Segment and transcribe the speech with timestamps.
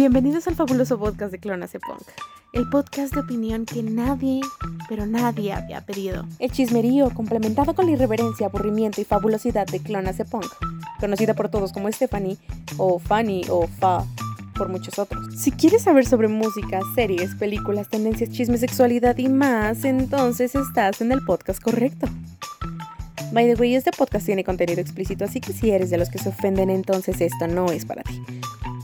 [0.00, 2.00] Bienvenidos al fabuloso podcast de Clonase Punk,
[2.54, 4.40] el podcast de opinión que nadie,
[4.88, 6.24] pero nadie había pedido.
[6.38, 10.46] El chismerío complementado con la irreverencia, aburrimiento y fabulosidad de Clonase Punk,
[10.98, 12.38] conocida por todos como Stephanie,
[12.78, 14.06] o Fanny, o Fa,
[14.60, 15.34] por muchos otros.
[15.34, 21.12] Si quieres saber sobre música, series, películas, tendencias, chismes, sexualidad y más, entonces estás en
[21.12, 22.06] el podcast correcto.
[23.32, 26.18] By the way, este podcast tiene contenido explícito, así que si eres de los que
[26.18, 28.22] se ofenden, entonces esto no es para ti.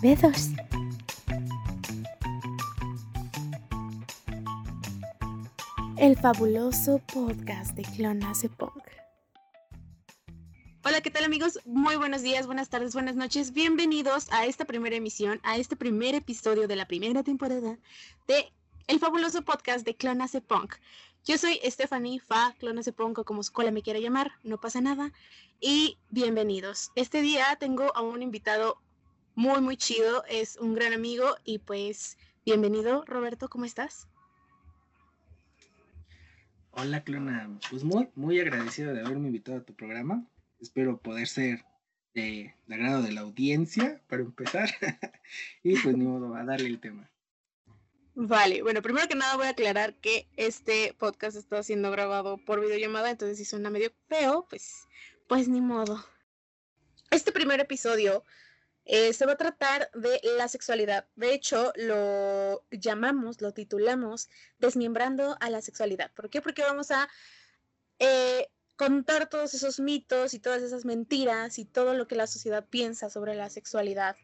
[0.00, 0.48] Besos.
[5.98, 8.82] El fabuloso podcast de Clonase Punk.
[10.88, 11.58] Hola, ¿qué tal amigos?
[11.64, 13.52] Muy buenos días, buenas tardes, buenas noches.
[13.52, 17.76] Bienvenidos a esta primera emisión, a este primer episodio de la primera temporada
[18.28, 18.52] de
[18.86, 20.76] El fabuloso podcast de Clonase Punk.
[21.24, 25.12] Yo soy Stephanie Fa, Clonase Punk o como escuela me quiera llamar, no pasa nada.
[25.60, 26.92] Y bienvenidos.
[26.94, 28.80] Este día tengo a un invitado
[29.34, 34.06] muy, muy chido, es un gran amigo y pues bienvenido, Roberto, ¿cómo estás?
[36.70, 37.50] Hola, Clona.
[37.70, 40.24] Pues muy, muy agradecido de haberme invitado a tu programa.
[40.60, 41.64] Espero poder ser
[42.14, 44.70] de, agrado de la audiencia para empezar.
[45.62, 47.10] y pues ni modo, a darle el tema.
[48.14, 52.62] Vale, bueno, primero que nada voy a aclarar que este podcast está siendo grabado por
[52.62, 54.88] videollamada, entonces si suena medio feo, pues,
[55.28, 56.02] pues ni modo.
[57.10, 58.24] Este primer episodio
[58.86, 61.06] eh, se va a tratar de la sexualidad.
[61.14, 66.10] De hecho, lo llamamos, lo titulamos Desmembrando a la sexualidad.
[66.14, 66.40] ¿Por qué?
[66.40, 67.08] Porque vamos a
[67.98, 72.66] eh, contar todos esos mitos y todas esas mentiras y todo lo que la sociedad
[72.68, 74.16] piensa sobre la sexualidad.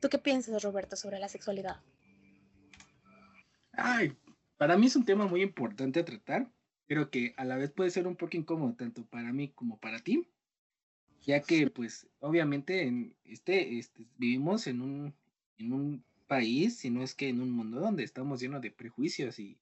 [0.00, 1.80] ¿Tú qué piensas, Roberto, sobre la sexualidad?
[3.72, 4.16] Ay,
[4.56, 6.50] para mí es un tema muy importante a tratar.
[6.86, 10.00] Creo que a la vez puede ser un poco incómodo tanto para mí como para
[10.00, 10.28] ti
[11.26, 15.14] ya que pues obviamente en este, este, vivimos en un,
[15.58, 19.38] en un país, si no es que en un mundo donde estamos llenos de prejuicios
[19.40, 19.58] y,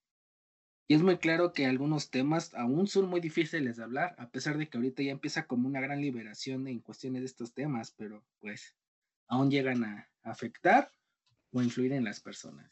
[0.86, 4.58] y es muy claro que algunos temas aún son muy difíciles de hablar, a pesar
[4.58, 8.22] de que ahorita ya empieza como una gran liberación en cuestiones de estos temas, pero
[8.40, 8.74] pues
[9.26, 10.90] aún llegan a afectar
[11.52, 12.70] o influir en las personas.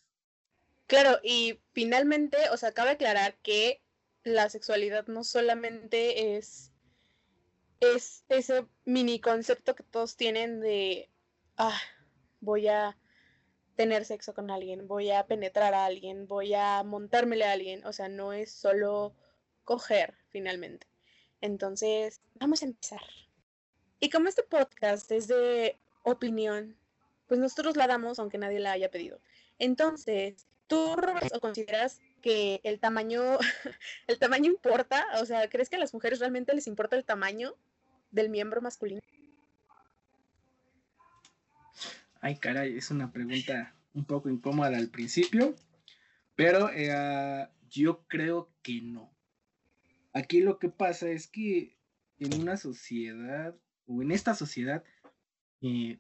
[0.87, 3.81] Claro, y finalmente, o sea, cabe aclarar que
[4.25, 6.73] la sexualidad no solamente es
[7.83, 11.11] es ese mini concepto que todos tienen de,
[11.57, 11.81] ah,
[12.41, 12.97] voy a
[13.77, 17.93] tener sexo con alguien, voy a penetrar a alguien, voy a montármele a alguien, o
[17.93, 19.15] sea, no es solo
[19.65, 20.87] coger finalmente.
[21.41, 23.03] Entonces, vamos a empezar.
[24.01, 26.77] Y como este podcast es de opinión,
[27.29, 29.21] pues nosotros la damos aunque nadie la haya pedido.
[29.59, 33.39] Entonces, ¿tú, Roberto, consideras que el tamaño,
[34.07, 35.07] el tamaño importa?
[35.21, 37.57] O sea, ¿crees que a las mujeres realmente les importa el tamaño?
[38.13, 39.01] del miembro masculino?
[42.25, 45.57] Ay, caray, es una pregunta un poco incómoda al principio,
[46.37, 49.13] pero eh, yo creo que no.
[50.13, 51.77] Aquí lo que pasa es que
[52.21, 53.57] en una sociedad,
[53.87, 54.85] o en esta sociedad
[55.63, 55.99] eh,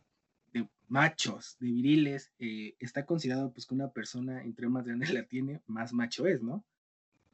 [0.52, 5.24] de machos, de viriles, eh, está considerado pues que una persona entre más grande la
[5.24, 6.64] tiene, más macho es, ¿no?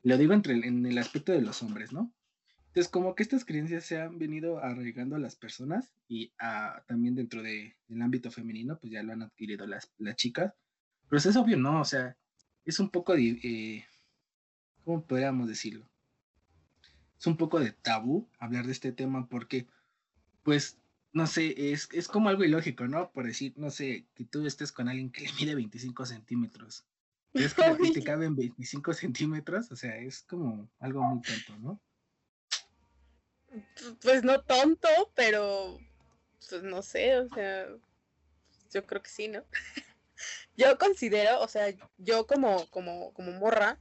[0.03, 2.11] Lo digo entre, en el aspecto de los hombres, ¿no?
[2.79, 6.31] Entonces, como que estas creencias se han venido arraigando a las personas y
[6.87, 10.55] también dentro del ámbito femenino, pues ya lo han adquirido las, las chicas.
[11.09, 11.81] Pero es obvio, ¿no?
[11.81, 12.17] O sea,
[12.65, 13.85] es un poco de, eh,
[14.85, 15.91] ¿cómo podríamos decirlo?
[17.19, 19.67] Es un poco de tabú hablar de este tema porque,
[20.45, 20.79] pues,
[21.13, 23.11] no sé, es, es como algo ilógico, ¿no?
[23.11, 26.87] Por decir, no sé, que tú estés con alguien que le mide 25 centímetros.
[27.33, 29.73] ¿Es que a ti te caben 25 centímetros?
[29.73, 31.81] O sea, es como algo muy tonto, ¿no?
[34.03, 35.79] Pues no tonto, pero
[36.49, 37.69] pues no sé, o sea,
[38.73, 39.45] yo creo que sí, ¿no?
[40.57, 43.79] yo considero, o sea, yo como, como, como morra,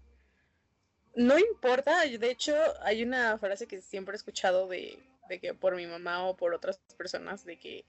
[1.15, 5.75] no importa, de hecho hay una frase que siempre he escuchado de, de que por
[5.75, 7.85] mi mamá o por otras personas, de que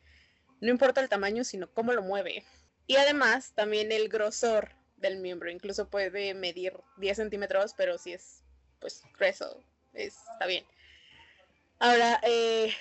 [0.60, 2.44] no importa el tamaño, sino cómo lo mueve.
[2.86, 8.42] Y además también el grosor del miembro, incluso puede medir 10 centímetros, pero si es
[8.80, 9.62] pues grueso,
[9.92, 10.64] está bien.
[11.78, 12.74] Ahora, eh,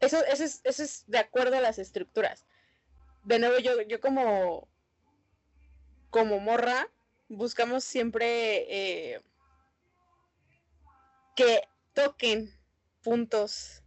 [0.00, 2.46] eso, eso, es, de acuerdo a las estructuras.
[3.24, 4.68] De nuevo, yo, yo como,
[6.10, 6.88] como morra,
[7.28, 9.20] buscamos siempre eh,
[11.36, 11.62] que
[11.92, 12.52] toquen
[13.02, 13.82] puntos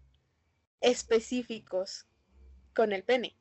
[0.81, 2.05] específicos
[2.73, 3.35] con el pene.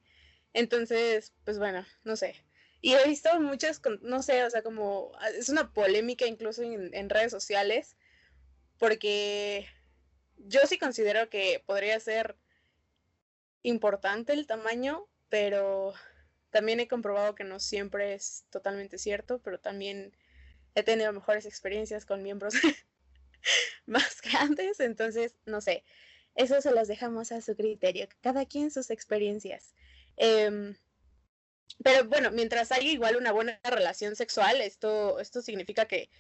[0.53, 2.35] Entonces, pues bueno, no sé.
[2.81, 7.33] Y he visto muchas, no sé, o sea, como es una polémica incluso en redes
[7.33, 7.97] sociales
[8.79, 9.67] porque
[10.47, 12.37] yo sí considero que podría ser
[13.63, 15.95] importante el tamaño, pero
[16.51, 20.17] también he comprobado que no siempre es totalmente cierto, pero también
[20.75, 22.55] he tenido mejores experiencias con miembros
[23.87, 25.85] más grandes, entonces, no sé,
[26.35, 29.75] eso se los dejamos a su criterio, cada quien sus experiencias.
[30.17, 30.77] Em,
[31.83, 36.11] pero bueno, mientras haya igual una buena relación sexual, esto, esto significa que,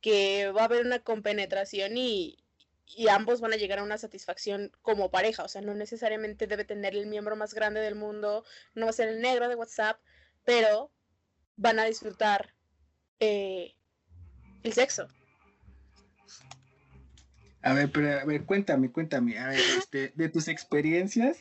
[0.00, 2.45] que va a haber una compenetración y,
[2.86, 5.44] y ambos van a llegar a una satisfacción como pareja.
[5.44, 8.44] O sea, no necesariamente debe tener el miembro más grande del mundo,
[8.74, 10.00] no va a ser el negro de WhatsApp,
[10.44, 10.92] pero
[11.56, 12.54] van a disfrutar
[13.18, 13.74] eh,
[14.62, 15.08] el sexo.
[17.62, 21.38] A ver, pero a ver, cuéntame, cuéntame, a ver, este, de tus experiencias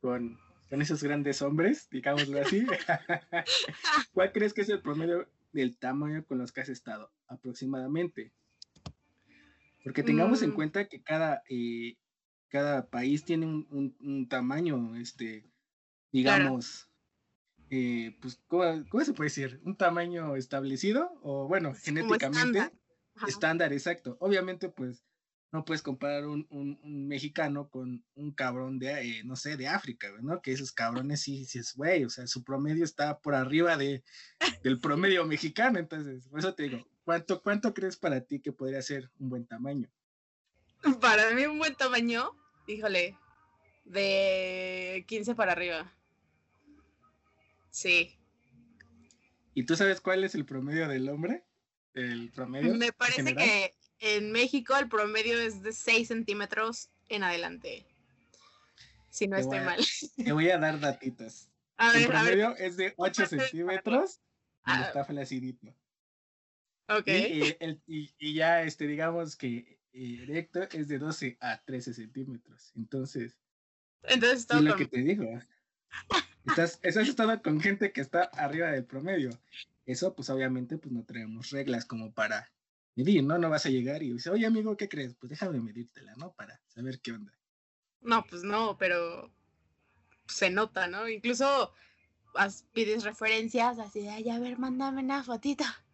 [0.00, 0.38] con,
[0.70, 2.64] con esos grandes hombres, digámoslo así,
[4.12, 8.32] ¿cuál crees que es el promedio del tamaño con los que has estado aproximadamente?
[9.84, 10.54] Porque tengamos en mm.
[10.54, 11.96] cuenta que cada, eh,
[12.48, 15.50] cada país tiene un, tamaño, este,
[16.12, 16.88] digamos,
[17.70, 19.60] eh, pues, ¿cómo, se puede decir?
[19.64, 21.18] ¿Un tamaño establecido?
[21.22, 22.70] O bueno, genéticamente
[23.26, 23.72] estándar.
[23.72, 24.16] exacto.
[24.20, 25.04] Obviamente, pues,
[25.50, 26.78] no puedes comparar un,
[27.08, 30.42] mexicano con un cabrón de, eh, no sé, de África, ¿no?
[30.42, 34.04] Que esos cabrones sí, sí es, güey, o sea, su promedio está por arriba de,
[34.62, 38.82] del promedio mexicano, entonces, por eso te digo, ¿cuánto, ¿cuánto crees para ti que podría
[38.82, 39.88] ser un buen tamaño?
[41.00, 43.16] Para mí un buen tamaño, híjole,
[43.86, 45.90] de 15 para arriba.
[47.70, 48.14] Sí.
[49.54, 51.44] ¿Y tú sabes cuál es el promedio del hombre?
[51.94, 52.74] El promedio.
[52.74, 57.86] Me parece que en México el promedio es de 6 centímetros en adelante.
[59.08, 59.80] Si no estoy mal.
[60.22, 61.48] Te voy a dar datitas.
[61.94, 64.20] el promedio es de 8 centímetros
[64.66, 64.82] y ah.
[64.88, 65.74] está flacidito.
[66.88, 67.08] Ok.
[67.86, 72.72] Y, y, ya, este, digamos que erecto es de 12 a 13 centímetros.
[72.76, 73.36] Entonces,
[74.02, 75.26] Entonces es lo que te digo.
[76.46, 79.30] Estás, estás estado con gente que está arriba del promedio.
[79.84, 82.50] Eso, pues obviamente, pues no tenemos reglas como para
[82.94, 83.38] medir, ¿no?
[83.38, 85.14] No vas a llegar y dices, oye amigo, ¿qué crees?
[85.14, 86.32] Pues déjame medírtela, ¿no?
[86.32, 87.32] Para saber qué onda.
[88.00, 89.32] No, pues no, pero
[90.26, 91.08] se nota, ¿no?
[91.08, 91.72] Incluso
[92.72, 95.84] pides referencias así de, ay, a ver, mándame una fotita.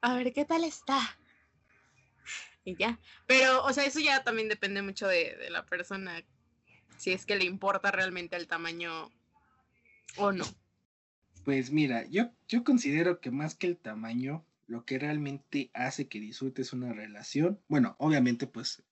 [0.00, 1.00] A ver qué tal está.
[2.64, 2.98] Y ya.
[3.26, 6.24] Pero, o sea, eso ya también depende mucho de, de la persona.
[6.96, 9.10] Si es que le importa realmente el tamaño
[10.16, 10.44] o no.
[11.44, 16.18] Pues mira, yo, yo considero que más que el tamaño, lo que realmente hace que
[16.18, 18.82] disfrutes una relación, bueno, obviamente pues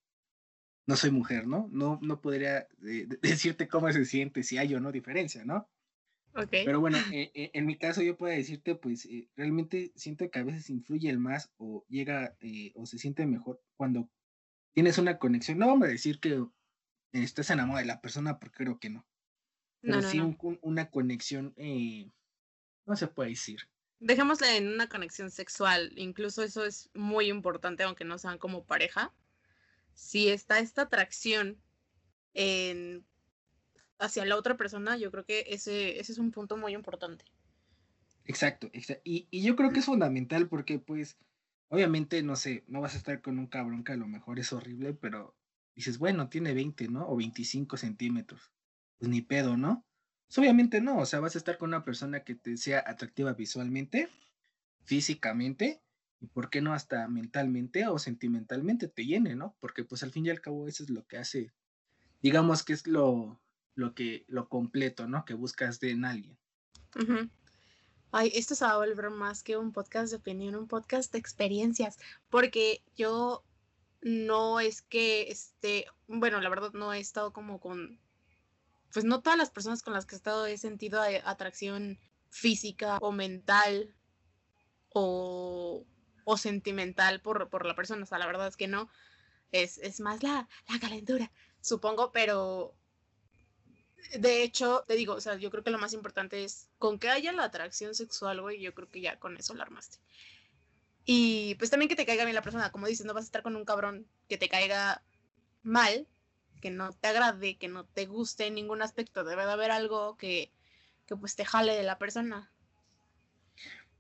[0.86, 1.68] no soy mujer, ¿no?
[1.72, 5.68] No, no podría eh, decirte cómo se siente, si hay o no diferencia, ¿no?
[6.34, 6.64] Okay.
[6.64, 10.44] Pero bueno, eh, eh, en mi caso yo puedo decirte, pues realmente siento que a
[10.44, 12.36] veces influye el más o llega
[12.74, 14.10] o se siente mejor cuando
[14.72, 15.58] tienes una conexión.
[15.58, 16.44] No vamos a decir que
[17.12, 19.06] estás enamorado de la persona porque creo que no.
[19.80, 20.20] Pero sí
[20.62, 21.54] una conexión,
[22.86, 23.60] no se puede decir
[24.04, 29.14] dejémosle en una conexión sexual, incluso eso es muy importante, aunque no sean como pareja.
[29.94, 31.58] Si está esta atracción
[32.34, 33.06] en,
[33.98, 37.24] hacia la otra persona, yo creo que ese, ese es un punto muy importante.
[38.26, 38.70] Exacto,
[39.04, 41.18] Y, y, yo creo que es fundamental porque, pues,
[41.68, 44.52] obviamente, no sé, no vas a estar con un cabrón que a lo mejor es
[44.52, 45.36] horrible, pero
[45.74, 47.06] dices, bueno, tiene 20, ¿no?
[47.06, 48.52] O 25 centímetros.
[48.98, 49.84] Pues ni pedo, ¿no?
[50.26, 53.34] Pues, obviamente no, o sea, vas a estar con una persona que te sea atractiva
[53.34, 54.08] visualmente,
[54.84, 55.82] físicamente,
[56.20, 59.54] y por qué no hasta mentalmente o sentimentalmente te llene, ¿no?
[59.60, 61.52] Porque pues al fin y al cabo eso es lo que hace,
[62.22, 63.40] digamos que es lo,
[63.74, 65.24] lo que, lo completo, ¿no?
[65.24, 66.38] Que buscas de en alguien.
[68.12, 71.18] Ay, esto se va a volver más que un podcast de opinión, un podcast de
[71.18, 71.98] experiencias,
[72.30, 73.44] porque yo
[74.00, 77.98] no es que esté, bueno, la verdad no he estado como con
[78.92, 81.98] pues no todas las personas con las que he estado he sentido atracción
[82.30, 83.92] física o mental
[84.90, 85.84] o,
[86.36, 88.04] sentimental por, la persona.
[88.04, 88.88] O sea, la verdad es que no.
[89.50, 92.74] Es, más la, la calentura, supongo, pero
[94.18, 97.08] de hecho, te digo, o sea, yo creo que lo más importante es con que
[97.08, 99.98] haya la atracción sexual, güey, yo creo que ya con eso la armaste.
[101.04, 103.42] Y pues también que te caiga bien la persona, como dices, no vas a estar
[103.42, 105.02] con un cabrón que te caiga
[105.62, 106.06] mal,
[106.60, 109.24] que no te agrade, que no te guste en ningún aspecto.
[109.24, 110.50] Debe de haber algo que,
[111.06, 112.50] que pues te jale de la persona.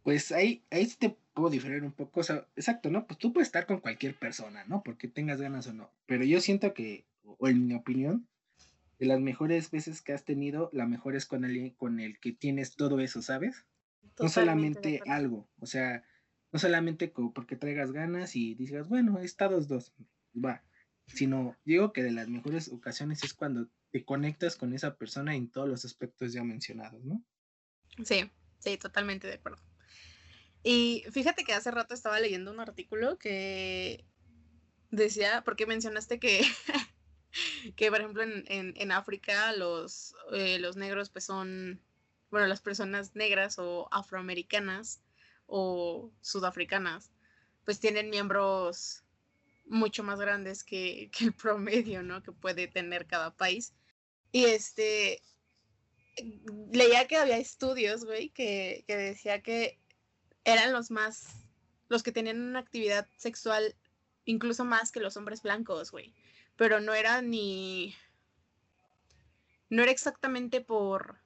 [0.02, 2.20] Pues ahí, ahí sí te puedo diferir un poco.
[2.20, 3.06] O sea, exacto, ¿no?
[3.06, 4.82] Pues tú puedes estar con cualquier persona, ¿no?
[4.82, 5.90] Porque tengas ganas o no.
[6.06, 8.26] Pero yo siento que, o en mi opinión,
[9.04, 12.32] de las mejores veces que has tenido, la mejor es con alguien con el que
[12.32, 13.66] tienes todo eso, ¿sabes?
[14.18, 16.04] no solamente algo, o sea,
[16.52, 19.92] no solamente porque traigas ganas y digas, bueno, he estado dos.
[20.34, 20.64] va.
[21.06, 25.50] Sino digo que de las mejores ocasiones es cuando te conectas con esa persona en
[25.50, 27.22] todos los aspectos ya mencionados, ¿no?
[28.04, 29.60] Sí, sí, totalmente de acuerdo.
[30.62, 34.06] Y fíjate que hace rato estaba leyendo un artículo que
[34.90, 36.40] decía, porque mencionaste que,
[37.76, 38.44] que por ejemplo, en,
[38.76, 41.80] en, África los, eh, los negros pues son,
[42.30, 45.00] bueno, las personas negras o afroamericanas
[45.46, 47.10] o sudafricanas,
[47.64, 49.02] pues tienen miembros
[49.66, 52.22] mucho más grandes que, que, el promedio, ¿no?
[52.22, 53.72] Que puede tener cada país.
[54.32, 55.22] Y este,
[56.72, 59.78] leía que había estudios, güey, que, que decía que
[60.44, 61.28] eran los más,
[61.88, 63.74] los que tenían una actividad sexual
[64.24, 66.14] incluso más que los hombres blancos, güey.
[66.56, 67.94] Pero no era ni,
[69.70, 71.18] no era exactamente por,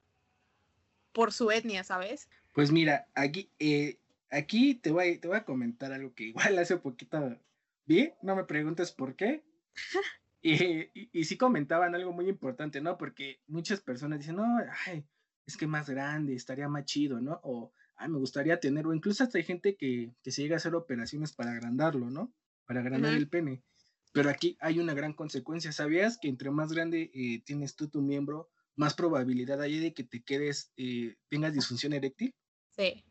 [1.11, 2.29] por su etnia, ¿sabes?
[2.53, 3.99] Pues mira, aquí, eh,
[4.31, 7.39] aquí te voy, te voy a comentar algo que igual hace poquito
[7.85, 9.43] vi, no me preguntes por qué.
[10.41, 12.97] y, y, sí comentaban algo muy importante, ¿no?
[12.97, 15.05] Porque muchas personas dicen, no, ay,
[15.45, 17.39] es que más grande, estaría más chido, ¿no?
[17.43, 17.73] O
[18.07, 21.51] me gustaría tener, o incluso hasta hay gente que, se llega a hacer operaciones para
[21.51, 22.33] agrandarlo, ¿no?
[22.65, 23.63] Para agrandar el pene.
[24.11, 25.71] Pero aquí hay una gran consecuencia.
[25.71, 30.03] ¿Sabías que entre más grande eh, tienes tú tu miembro, más probabilidad hay de que
[30.03, 32.33] te quedes, eh, tengas disfunción eréctil?
[32.75, 33.03] Sí.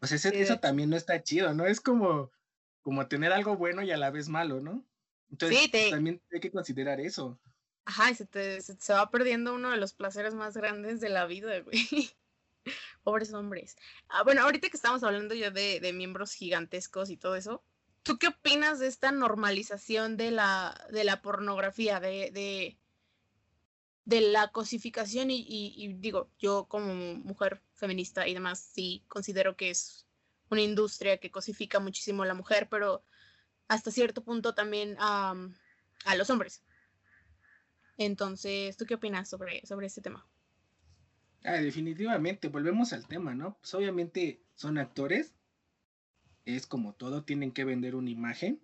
[0.00, 1.66] O sea, eso también no está chido, ¿no?
[1.66, 2.30] Es como,
[2.82, 4.84] como tener algo bueno y a la vez malo, ¿no?
[5.30, 7.40] Entonces, también hay que considerar eso.
[7.86, 11.26] Ajá, y se te, se va perdiendo uno de los placeres más grandes de la
[11.26, 11.78] vida, güey.
[13.02, 13.76] Pobres hombres.
[14.08, 17.62] Ah, bueno, ahorita que estamos hablando ya de, miembros gigantescos y todo eso,
[18.04, 22.78] ¿tú qué opinas de esta normalización de la, de la pornografía, de, de,
[24.04, 25.30] de la cosificación?
[25.30, 30.06] Y, digo, yo como mujer feminista y demás, sí considero que es
[30.50, 33.02] una industria que cosifica muchísimo a la mujer, pero
[33.66, 35.34] hasta cierto punto también a
[36.16, 36.62] los hombres.
[37.96, 40.28] Entonces, ¿tú qué opinas sobre, sobre este tema?
[41.42, 43.56] Ah, definitivamente, volvemos al tema, ¿no?
[43.60, 45.34] Pues obviamente son actores,
[46.44, 48.60] es como todo, tienen que vender una imagen.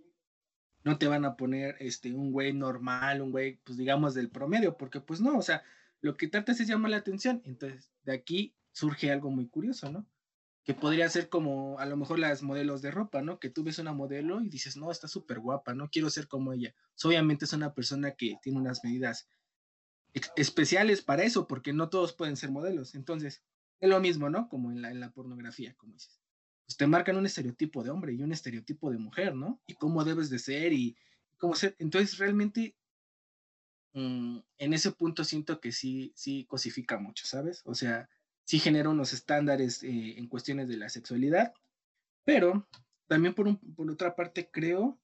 [0.83, 4.77] No te van a poner este un güey normal, un güey, pues digamos, del promedio,
[4.77, 5.63] porque pues no, o sea,
[6.01, 7.43] lo que tratas es llamar la atención.
[7.45, 10.07] Entonces, de aquí surge algo muy curioso, ¿no?
[10.65, 13.39] Que podría ser como a lo mejor las modelos de ropa, ¿no?
[13.39, 16.53] Que tú ves una modelo y dices, no, está súper guapa, no quiero ser como
[16.53, 16.75] ella.
[17.05, 19.29] Obviamente es una persona que tiene unas medidas
[20.37, 22.95] especiales para eso, porque no todos pueden ser modelos.
[22.95, 23.43] Entonces,
[23.81, 24.49] es lo mismo, ¿no?
[24.49, 26.20] Como en la, en la pornografía, como dices.
[26.71, 29.61] Pues te marcan un estereotipo de hombre y un estereotipo de mujer, ¿no?
[29.67, 30.97] Y cómo debes de ser y
[31.37, 31.75] cómo ser.
[31.81, 32.77] Entonces, realmente,
[33.93, 37.62] mm, en ese punto siento que sí, sí cosifica mucho, ¿sabes?
[37.65, 38.09] O sea,
[38.45, 41.53] sí genera unos estándares eh, en cuestiones de la sexualidad,
[42.25, 42.69] pero
[43.09, 44.97] también por, un, por otra parte creo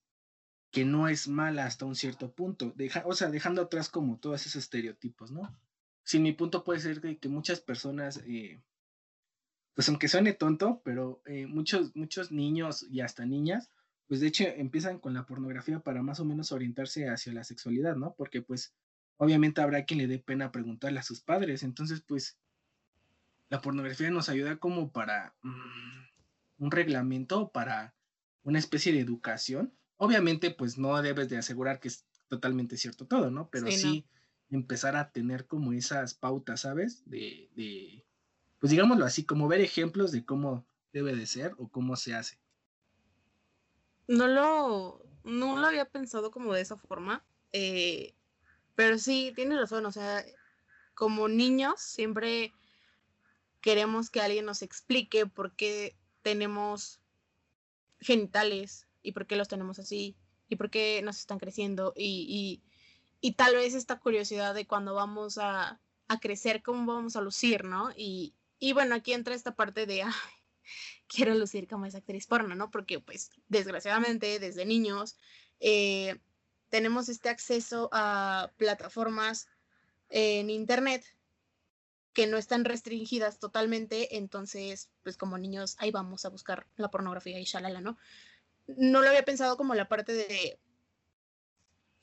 [0.71, 4.47] que no es mala hasta un cierto punto, deja, o sea, dejando atrás como todos
[4.47, 5.53] esos estereotipos, ¿no?
[6.05, 8.63] Si mi punto puede ser que, muchas personas, eh,
[9.77, 13.71] pues aunque suene tonto, pero eh, muchos, muchos niños y hasta niñas,
[14.09, 17.95] pues de hecho empiezan con la pornografía para más o menos orientarse hacia la sexualidad,
[17.95, 18.17] ¿no?
[18.17, 18.75] Porque pues
[19.19, 22.37] obviamente habrá quien le dé pena preguntarle a sus padres, entonces pues
[23.51, 27.95] la pornografía nos ayuda como para mm, un reglamento, para
[28.43, 33.31] una especie de educación Obviamente, pues no debes de asegurar que es totalmente cierto todo,
[33.31, 33.49] ¿no?
[33.51, 34.07] Pero sí,
[34.51, 37.03] empezar a tener como esas pautas, ¿sabes?
[37.07, 38.05] De, de,
[38.59, 42.39] pues digámoslo así, como ver ejemplos de cómo debe de ser o cómo se hace.
[44.09, 48.15] No lo, no lo había pensado como de esa forma, eh,
[48.75, 50.25] pero sí, tienes razón, o sea,
[50.95, 52.53] como niños siempre
[53.61, 57.01] queremos que alguien nos explique por qué tenemos
[58.01, 60.17] genitales y por qué los tenemos así
[60.49, 62.63] y por qué nos están creciendo y,
[63.21, 67.65] y, tal vez esta curiosidad de cuando vamos a, a, crecer, cómo vamos a lucir,
[67.65, 67.91] ¿no?
[67.97, 70.13] Y, y bueno, aquí entra esta parte de, ay,
[71.09, 72.71] quiero lucir como esa actriz porno, ¿no?
[72.71, 75.17] Porque pues desgraciadamente desde niños
[75.61, 76.19] eh,
[76.69, 79.49] tenemos este acceso a plataformas
[80.09, 81.05] en internet
[82.13, 87.39] que no están restringidas totalmente, entonces pues como niños ahí vamos a buscar la pornografía
[87.39, 87.99] y shalala, ¿no?
[88.67, 90.59] no lo había pensado como la parte de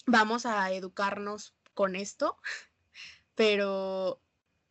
[0.05, 2.37] vamos a educarnos con esto,
[3.35, 4.21] pero,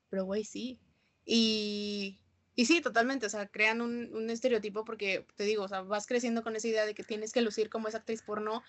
[0.08, 0.78] pero güey, sí.
[1.24, 2.18] Y,
[2.54, 6.06] y sí, totalmente, o sea, crean un, un, estereotipo porque, te digo, o sea, vas
[6.06, 8.62] creciendo con esa idea de que tienes que lucir como esa actriz porno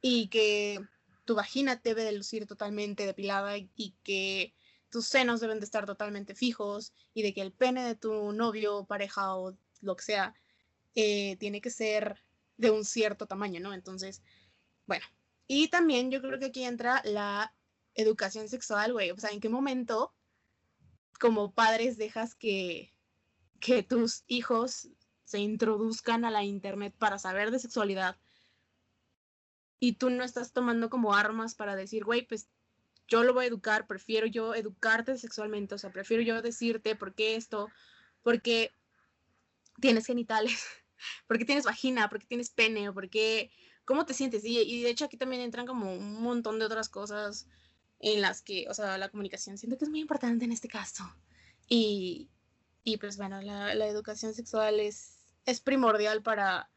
[0.00, 0.80] y que
[1.24, 4.54] tu vagina debe de lucir totalmente depilada y que
[4.90, 8.84] tus senos deben de estar totalmente fijos y de que el pene de tu novio,
[8.84, 10.34] pareja o lo que sea,
[10.94, 12.22] eh, tiene que ser
[12.56, 13.74] de un cierto tamaño, ¿no?
[13.74, 14.22] Entonces,
[14.86, 15.04] bueno,
[15.48, 17.54] Y también yo creo que aquí entra la
[17.94, 19.10] educación sexual, güey.
[19.10, 20.12] O sea, ¿en qué momento
[21.18, 22.94] como padres dejas que,
[23.60, 24.88] que tus hijos
[25.24, 28.16] se introduzcan a la internet para saber de sexualidad
[29.78, 32.48] y tú no estás tomando como armas para decir, güey, pues
[33.08, 37.14] yo lo voy a educar, prefiero yo educarte sexualmente, o sea, prefiero yo decirte por
[37.14, 37.68] qué esto,
[38.22, 38.72] porque
[39.80, 40.64] tienes genitales,
[41.26, 43.50] porque tienes vagina, porque tienes pene, o porque,
[43.84, 44.44] ¿cómo te sientes?
[44.44, 47.46] Y, y, de hecho aquí también entran como un montón de otras cosas
[48.00, 51.04] en las que, o sea, la comunicación siento que es muy importante en este caso.
[51.68, 52.28] Y,
[52.84, 56.70] y pues bueno, la, la educación sexual es, es primordial para,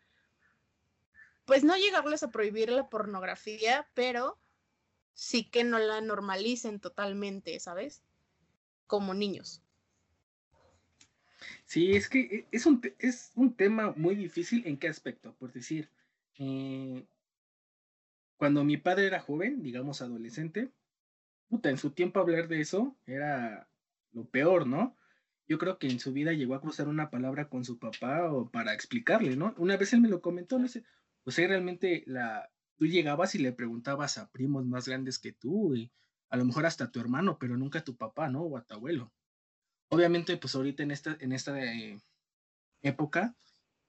[1.45, 4.39] pues no llegarles a prohibir la pornografía, pero
[5.13, 8.03] sí que no la normalicen totalmente, ¿sabes?
[8.87, 9.61] Como niños.
[11.65, 15.51] Sí, es que e, es un, es un tema muy difícil en qué aspecto, por
[15.53, 15.89] decir,
[16.37, 17.05] eh,
[18.37, 20.71] cuando mi padre era joven, digamos adolescente,
[21.49, 23.67] puta, en su tiempo hablar de eso era
[24.11, 24.95] lo peor, ¿no?
[25.47, 28.49] Yo creo que en su vida llegó a cruzar una palabra con su papá o
[28.49, 29.53] para explicarle, ¿no?
[29.57, 30.83] Una vez él me lo comentó, no sé,
[31.23, 35.75] pues ahí realmente la, tú llegabas y le preguntabas a primos más grandes que tú
[35.75, 35.91] y
[36.29, 38.43] a lo mejor hasta a tu hermano, pero nunca a tu papá, ¿no?
[38.43, 39.11] O a tu abuelo.
[39.89, 41.99] Obviamente, pues ahorita en esta, en esta eh,
[42.83, 43.35] época,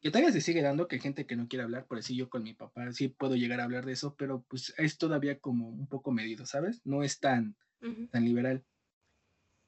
[0.01, 2.31] que todavía se sigue dando que hay gente que no quiere hablar, por decir yo
[2.31, 5.69] con mi papá sí puedo llegar a hablar de eso, pero pues es todavía como
[5.69, 6.81] un poco medido, ¿sabes?
[6.85, 7.57] No es tan,
[8.11, 8.65] tan liberal.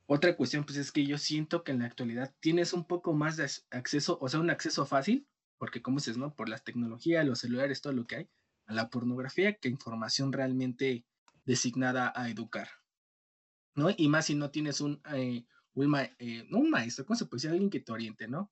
[0.06, 3.36] Otra cuestión, pues es que yo siento que en la actualidad tienes un poco más
[3.36, 5.26] de acceso, o sea, un acceso fácil,
[5.58, 6.34] porque como dices, ¿no?
[6.34, 8.28] Por las tecnologías, los celulares, todo lo que hay,
[8.66, 11.04] a la pornografía, que información realmente
[11.44, 12.68] designada a educar,
[13.74, 13.88] ¿no?
[13.96, 17.50] Y más si no tienes un, eh, un, eh, un maestro, ¿cómo se puede decir?
[17.50, 18.50] Alguien que te oriente, ¿no?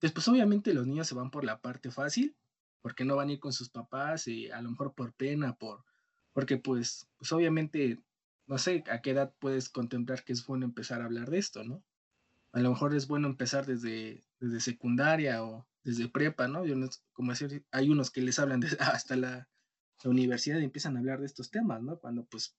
[0.00, 2.36] Después, obviamente, los niños se van por la parte fácil,
[2.80, 5.84] porque no van a ir con sus papás y a lo mejor por pena, por,
[6.32, 8.00] porque pues, pues obviamente,
[8.46, 11.64] no sé a qué edad puedes contemplar que es bueno empezar a hablar de esto,
[11.64, 11.84] ¿no?
[12.52, 16.64] A lo mejor es bueno empezar desde, desde secundaria o desde prepa, ¿no?
[16.66, 17.32] Yo no como
[17.70, 19.48] hay unos que les hablan hasta la,
[20.02, 21.98] la, universidad y empiezan a hablar de estos temas, ¿no?
[21.98, 22.56] Cuando pues,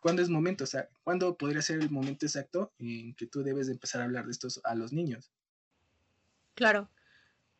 [0.00, 0.64] ¿cuándo es momento?
[0.64, 4.04] O sea, ¿cuándo podría ser el momento exacto en que tú debes de empezar a
[4.04, 5.32] hablar de estos a los niños?
[6.56, 6.90] Claro.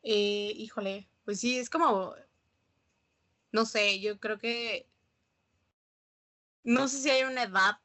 [0.03, 2.15] Eh, híjole, pues sí, es como,
[3.53, 4.89] no sé, yo creo que,
[6.65, 7.79] no sé si hay una edad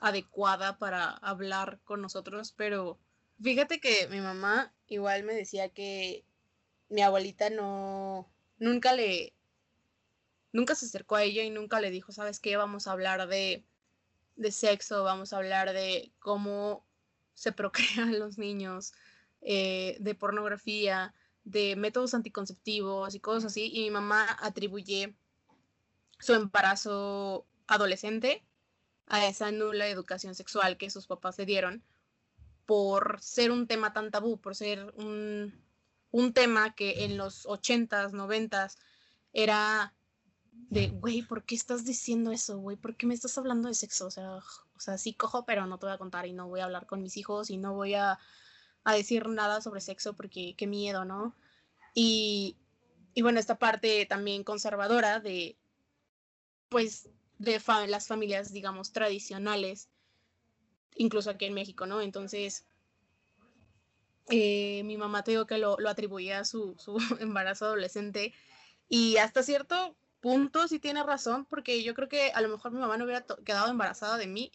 [0.00, 3.00] adecuada para hablar con nosotros, pero
[3.42, 6.24] fíjate que mi mamá igual me decía que
[6.88, 9.34] mi abuelita no, nunca le,
[10.52, 12.56] nunca se acercó a ella y nunca le dijo, ¿sabes qué?
[12.56, 13.66] Vamos a hablar de,
[14.36, 16.86] de sexo, vamos a hablar de cómo
[17.34, 18.92] se procrean los niños,
[19.42, 25.14] eh, de pornografía, de métodos anticonceptivos y cosas así, y mi mamá atribuye
[26.18, 28.44] su embarazo adolescente
[29.06, 31.82] a esa nula educación sexual que sus papás le dieron
[32.66, 35.52] por ser un tema tan tabú, por ser un,
[36.12, 38.76] un tema que en los 80s, 90s
[39.32, 39.92] era
[40.52, 42.76] de, güey, ¿por qué estás diciendo eso, güey?
[42.76, 44.06] ¿Por qué me estás hablando de sexo?
[44.06, 46.60] O sea, o sea, sí cojo, pero no te voy a contar y no voy
[46.60, 48.18] a hablar con mis hijos y no voy a
[48.84, 51.34] a decir nada sobre sexo porque qué miedo, ¿no?
[51.94, 52.56] Y,
[53.14, 55.56] y bueno, esta parte también conservadora de,
[56.68, 59.88] pues, de las familias, digamos, tradicionales,
[60.96, 62.00] incluso aquí en México, ¿no?
[62.00, 62.64] Entonces,
[64.30, 68.32] eh, mi mamá te digo que lo, lo atribuía a su, su embarazo adolescente
[68.88, 72.78] y hasta cierto punto sí tiene razón, porque yo creo que a lo mejor mi
[72.78, 74.52] mamá no hubiera quedado embarazada de mí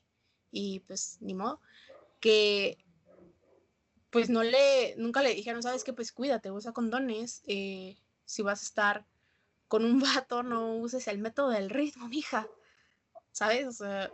[0.51, 1.59] y pues ni modo,
[2.19, 2.77] que
[4.09, 8.61] pues no le, nunca le dijeron, sabes que pues cuídate, usa condones, eh, si vas
[8.61, 9.05] a estar
[9.67, 12.47] con un vato, no uses el método del ritmo, mija,
[13.31, 13.67] ¿sabes?
[13.67, 14.11] O sea,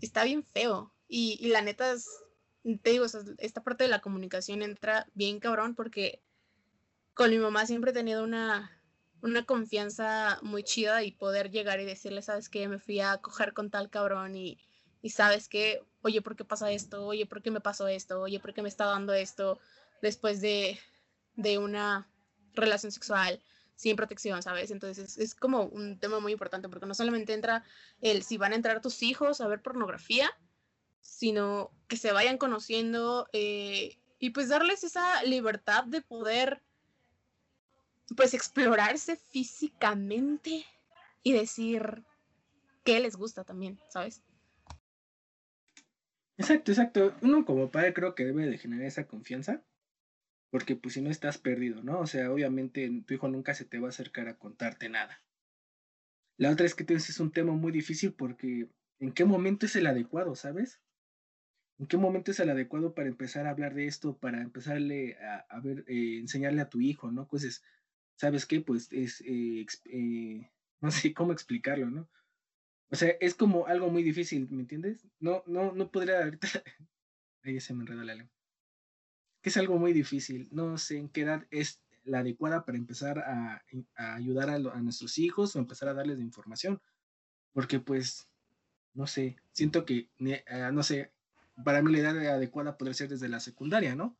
[0.00, 0.92] está bien feo.
[1.08, 2.08] Y, la neta es,
[2.82, 3.06] te digo,
[3.38, 6.22] esta parte de la comunicación entra bien cabrón porque
[7.14, 8.80] con mi mamá siempre he tenido una,
[9.20, 13.54] una confianza muy chida y poder llegar y decirle, sabes que me fui a coger
[13.54, 14.58] con tal cabrón y,
[15.02, 17.06] y sabes que oye, ¿por qué pasa esto?
[17.06, 18.22] Oye, ¿por qué me pasó esto?
[18.22, 19.58] Oye, ¿por qué me está dando esto
[20.02, 20.78] después de,
[21.36, 22.08] de una
[22.54, 23.42] relación sexual
[23.76, 24.70] sin protección, ¿sabes?
[24.70, 27.64] Entonces es, como un tema muy importante porque no solamente entra
[28.02, 30.30] el si van a entrar tus hijos a ver pornografía,
[31.00, 36.62] sino que se vayan conociendo eh, y pues darles esa libertad de poder
[38.16, 40.66] pues explorarse físicamente
[41.22, 42.04] y decir
[42.84, 44.22] qué les gusta también, ¿sabes?
[46.40, 47.14] Exacto, exacto.
[47.20, 49.62] Uno como padre creo que debe de generar esa confianza,
[50.50, 52.00] porque pues si no estás perdido, ¿no?
[52.00, 55.22] O sea, obviamente tu hijo nunca se te va a acercar a contarte nada.
[56.38, 59.86] La otra es que es un tema muy difícil porque ¿en qué momento es el
[59.86, 60.80] adecuado, sabes?
[61.78, 65.18] ¿En qué momento es el adecuado para empezar a hablar de esto, para empezarle
[65.50, 67.28] a, ver, eh, enseñarle a tu hijo, ¿no?
[67.28, 67.62] Pues
[68.16, 68.62] ¿sabes qué?
[68.62, 70.50] Pues es, eh, eh,
[70.80, 72.08] no sé cómo explicarlo, ¿no?
[72.90, 75.06] O sea, es como algo muy difícil, ¿me entiendes?
[75.20, 76.48] No, no, no podría ahorita.
[77.42, 78.34] Ahí se me enredó la lengua.
[79.42, 80.48] Que es algo muy difícil.
[80.50, 83.62] No sé en qué edad es la adecuada para empezar a,
[83.94, 86.80] ayudar a, a, nuestros hijos o empezar a darles información.
[87.52, 88.26] Porque pues,
[88.92, 90.10] no sé, siento que,
[90.72, 91.12] no sé,
[91.64, 94.18] para mí la edad adecuada podría ser desde la secundaria, ¿no?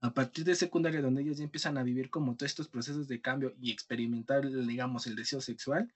[0.00, 3.20] A partir de secundaria, donde ellos ya empiezan a vivir como todos estos procesos de
[3.20, 5.92] cambio y experimentar, digamos, el deseo sexual,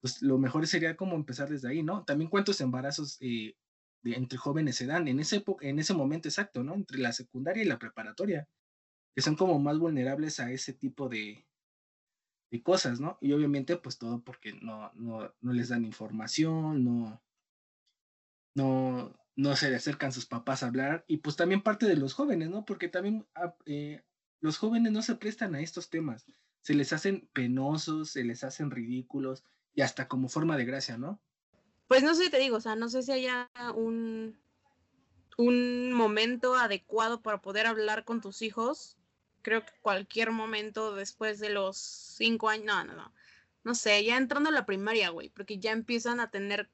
[0.00, 2.04] pues lo mejor sería como empezar desde ahí, ¿no?
[2.04, 3.56] También cuántos embarazos eh,
[4.04, 6.74] entre jóvenes se dan en ese, en ese momento exacto, ¿no?
[6.74, 8.48] Entre la secundaria y la preparatoria,
[9.14, 11.46] que son como más vulnerables a ese tipo de,
[12.50, 13.18] de cosas, ¿no?
[13.20, 17.22] Y obviamente, pues todo porque no, no, no les dan información, no,
[18.54, 22.14] no, no se le acercan sus papás a hablar y pues también parte de los
[22.14, 22.64] jóvenes, ¿no?
[22.64, 24.02] Porque también ah, eh,
[24.40, 26.26] los jóvenes no se prestan a estos temas,
[26.62, 29.44] se les hacen penosos, se les hacen ridículos
[29.76, 31.20] y hasta como forma de gracia, ¿no?
[31.86, 34.36] Pues no sé, te digo, o sea, no sé si haya un,
[35.36, 38.96] un momento adecuado para poder hablar con tus hijos.
[39.42, 43.12] Creo que cualquier momento después de los cinco años, no, no, no.
[43.62, 46.68] No sé, ya entrando a la primaria, güey, porque ya empiezan a tener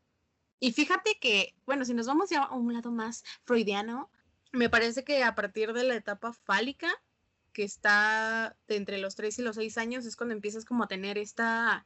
[0.62, 4.12] y fíjate que, bueno, si nos vamos ya a un lado más freudiano,
[4.53, 6.88] me parece que a partir de la etapa fálica,
[7.53, 11.19] que está entre los 3 y los 6 años, es cuando empiezas como a tener
[11.19, 11.85] esta,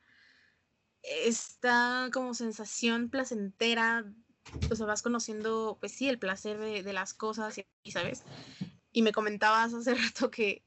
[1.07, 4.05] esta como sensación placentera,
[4.71, 8.23] o sea, vas conociendo, pues sí, el placer de, las cosas, y, ¿sabes?
[8.93, 10.63] Y me comentabas hace rato que,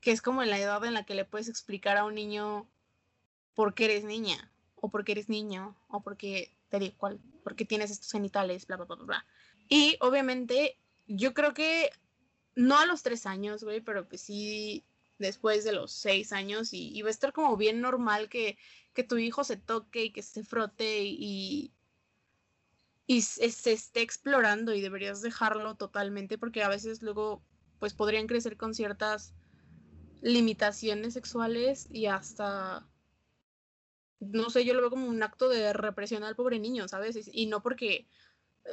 [0.00, 2.68] que es como la edad en la que le puedes explicar a un niño
[3.54, 7.20] por qué eres niña, o por qué eres niño, o por qué te digo cuál,
[7.42, 9.26] porque tienes estos genitales, bla, bla, bla, bla.
[9.68, 11.90] Y obviamente, yo creo que
[12.54, 14.84] no a los tres años, güey, pero pues sí
[15.20, 18.58] después de los seis años y, va a estar como bien normal que,
[18.94, 21.72] que, tu hijo se toque y que se frote y,
[23.06, 27.42] y se, se, esté explorando y deberías dejarlo totalmente porque a veces luego
[27.78, 29.34] pues podrían crecer con ciertas
[30.22, 32.86] limitaciones sexuales y hasta
[34.20, 37.30] no sé, yo lo veo como un acto de represión al pobre niño, ¿sabes?
[37.32, 38.06] Y, no porque,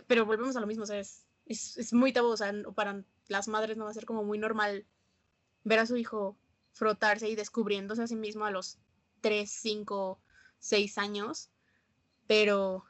[0.06, 3.48] pero volvemos a lo mismo, o sea, es, es, muy tabú, o sea, para las
[3.48, 4.86] madres no va a ser como muy normal
[5.68, 6.38] ver a su hijo
[6.74, 8.78] frotarse y descubriéndose a sí mismo a los
[9.22, 10.22] 3, 5,
[10.60, 11.50] 6 años,
[12.28, 12.86] pero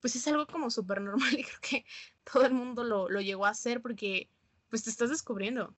[0.00, 1.84] pues es algo como súper normal y creo que
[2.30, 4.30] todo el mundo lo, lo, llegó a hacer porque
[4.68, 5.74] pues te estás descubriendo.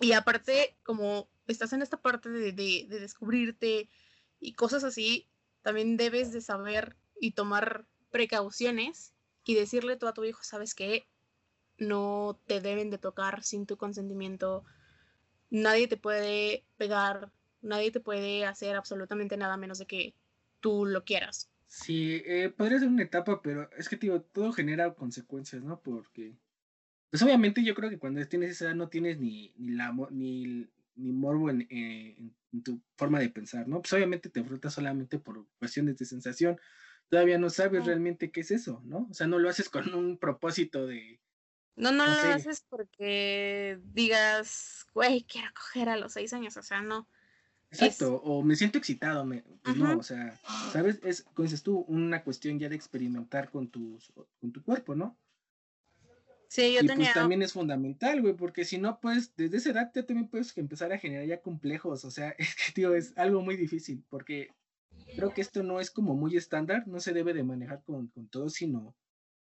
[0.00, 3.88] Y aparte, como estás en esta parte de, de, de descubrirte,
[4.40, 5.28] y cosas así,
[5.62, 9.12] también debes de saber y tomar precauciones
[9.44, 11.06] y decirle tú a tu hijo, sabes que
[11.76, 14.64] no te deben de tocar sin tu consentimiento,
[15.50, 20.14] nadie te puede pegar, nadie te puede hacer absolutamente nada menos de que
[20.60, 21.50] tú lo quieras.
[21.66, 25.80] Sí, eh, podría ser una etapa, pero es que tío, todo genera consecuencias, ¿no?
[25.80, 26.34] Porque,
[27.10, 30.68] pues obviamente yo creo que cuando tienes esa edad no tienes ni, ni, la, ni,
[30.96, 32.16] ni morbo en, eh,
[32.52, 33.80] en, tu forma de pensar, ¿no?
[33.80, 36.58] Pues obviamente te frutas solamente por cuestiones de sensación.
[37.08, 39.06] Todavía no sabes realmente qué es eso, ¿no?
[39.08, 41.20] O sea, no lo haces con un propósito de...
[41.80, 46.82] No, no, lo haces porque digas, güey, quiero coger a los seis años, o sea,
[46.82, 47.08] no.
[47.70, 50.38] Exacto, o me siento excitado, me, pues no, o sea,
[50.72, 50.98] ¿sabes?
[51.04, 55.16] Es, como dices tú, una cuestión ya de experimentar con, tus, con tu cuerpo, ¿no?
[56.48, 57.06] Sí, yo y tenía...
[57.06, 60.54] pues también es fundamental, güey, porque si no, pues desde esa edad ya también puedes
[60.58, 64.48] empezar a generar ya complejos, o sea, es que, tío, es algo muy difícil, porque
[65.14, 68.26] creo que esto no es como muy estándar, no se debe de manejar con, con
[68.26, 68.96] todo, sino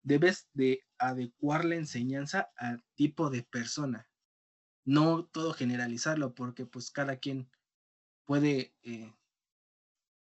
[0.08, 4.08] debes de adecuar la enseñanza al tipo de persona,
[4.86, 7.50] no todo generalizarlo, porque pues cada quien
[8.24, 9.14] puede eh,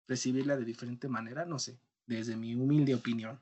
[0.09, 3.41] recibirla de diferente manera, no sé, desde mi humilde opinión.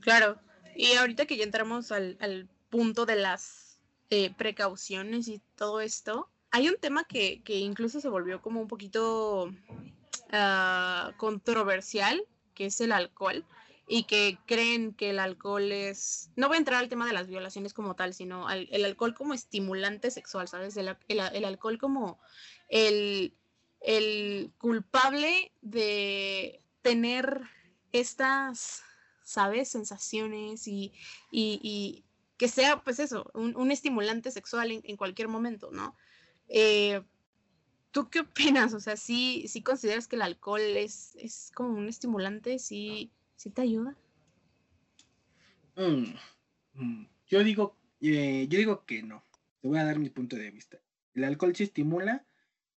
[0.00, 0.38] Claro,
[0.76, 6.28] y ahorita que ya entramos al, al punto de las eh, precauciones y todo esto,
[6.50, 12.22] hay un tema que, que incluso se volvió como un poquito uh, controversial,
[12.54, 13.46] que es el alcohol,
[13.86, 17.28] y que creen que el alcohol es, no voy a entrar al tema de las
[17.28, 20.76] violaciones como tal, sino al, el alcohol como estimulante sexual, ¿sabes?
[20.76, 22.18] El, el, alcohol como
[22.68, 23.34] el,
[23.80, 27.42] el culpable de tener
[27.92, 28.82] estas
[29.24, 29.70] ¿sabes?
[29.70, 30.92] Sensaciones y,
[31.32, 32.04] y,
[32.36, 35.96] que sea, pues eso, un, estimulante sexual en, cualquier momento, ¿no?
[36.48, 37.02] Eh,
[37.90, 38.74] ¿Tú qué opinas?
[38.74, 42.58] O sea, ¿sí, sí consideras que el alcohol es, es como un estimulante?
[42.58, 43.96] ¿Sí, sí te ayuda?
[45.76, 46.14] Mm,
[46.74, 49.22] mm, yo digo, eh, yo digo que no.
[49.60, 50.78] Te voy a dar mi punto de vista.
[51.14, 52.26] El alcohol sí estimula,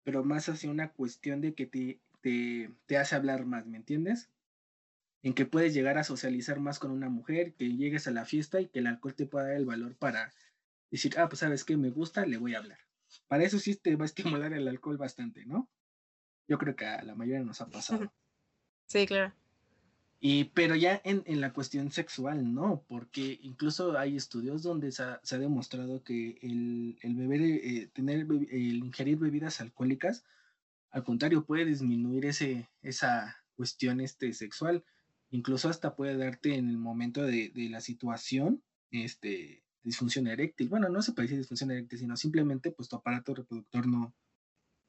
[0.05, 4.31] pero más hacia una cuestión de que te, te, te hace hablar más, ¿me entiendes?
[5.23, 8.61] En que puedes llegar a socializar más con una mujer, que llegues a la fiesta
[8.61, 10.33] y que el alcohol te pueda dar el valor para
[10.91, 12.79] decir, ah, pues sabes que me gusta, le voy a hablar.
[13.29, 15.69] Para eso sí te va a estimular el alcohol bastante, ¿no?
[16.49, 18.13] Yo creo que a la mayoría nos ha pasado.
[18.89, 19.35] Sí, claro.
[20.19, 25.03] Y, pero ya en, en la cuestión sexual, no, porque incluso hay estudios donde se
[25.03, 30.25] ha, se ha demostrado que el, el beber, eh, tener, el ingerir bebidas alcohólicas,
[30.91, 34.85] al contrario, puede disminuir ese, esa cuestión este, sexual.
[35.31, 40.69] Incluso hasta puede darte en el momento de, de la situación, este, disfunción eréctil.
[40.69, 44.15] Bueno, no se puede decir disfunción eréctil, sino simplemente pues tu aparato reproductor no,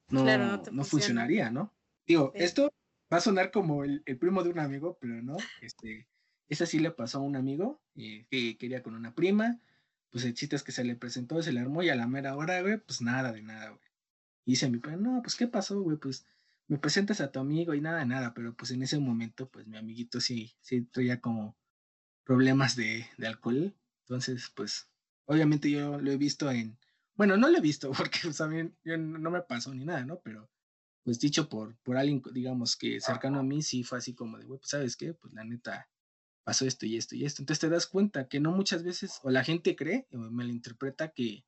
[0.09, 1.73] no, no, funcionaría, ¿no?
[2.05, 2.71] Digo, esto
[3.11, 6.07] va a sonar como el, primo de un amigo, pero no, este,
[6.49, 9.59] esa sí le pasó a un amigo eh, que quería con una prima,
[10.09, 12.35] pues el chiste es que se le presentó, se le armó y a la mera
[12.35, 13.81] hora, güey, pues nada de nada, güey.
[14.45, 16.25] Y dice a mi primo, no, pues qué pasó, güey, pues
[16.67, 19.67] me presentas a tu amigo y nada de nada, pero pues en ese momento, pues
[19.67, 21.57] mi amiguito sí, sí traía como
[22.23, 23.73] problemas de, de alcohol,
[24.07, 24.89] entonces, pues,
[25.25, 26.77] obviamente yo lo he visto en,
[27.15, 30.21] bueno, no lo he visto porque pues, a mí no me pasó ni nada, ¿no?
[30.21, 30.49] Pero,
[31.07, 34.43] pues dicho por, por alguien, digamos, que cercano a mí, sí fue así como de,
[34.43, 35.13] güey, pues, ¿sabes qué?
[35.13, 35.89] Pues la neta,
[36.43, 37.41] pasó esto y esto y esto.
[37.41, 40.51] Entonces te das cuenta que no muchas veces, o la gente cree, o me lo
[40.51, 41.45] interpreta que,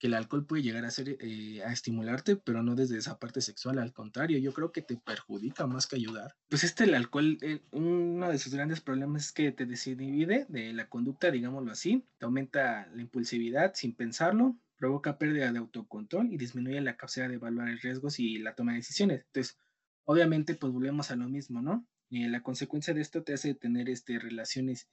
[0.00, 3.40] que el alcohol puede llegar a ser eh, a estimularte, pero no desde esa parte
[3.40, 6.34] sexual, al contrario, yo creo que te perjudica más que ayudar.
[6.48, 10.72] Pues este el alcohol, eh, uno de sus grandes problemas es que te desinhibe de
[10.72, 16.36] la conducta, digámoslo así, te aumenta la impulsividad sin pensarlo, provoca pérdida de autocontrol y
[16.36, 19.24] disminuye la capacidad de evaluar riesgos y la toma de decisiones.
[19.26, 19.56] Entonces,
[20.04, 21.86] obviamente, pues volvemos a lo mismo, ¿no?
[22.10, 24.88] Eh, la consecuencia de esto te hace tener este, relaciones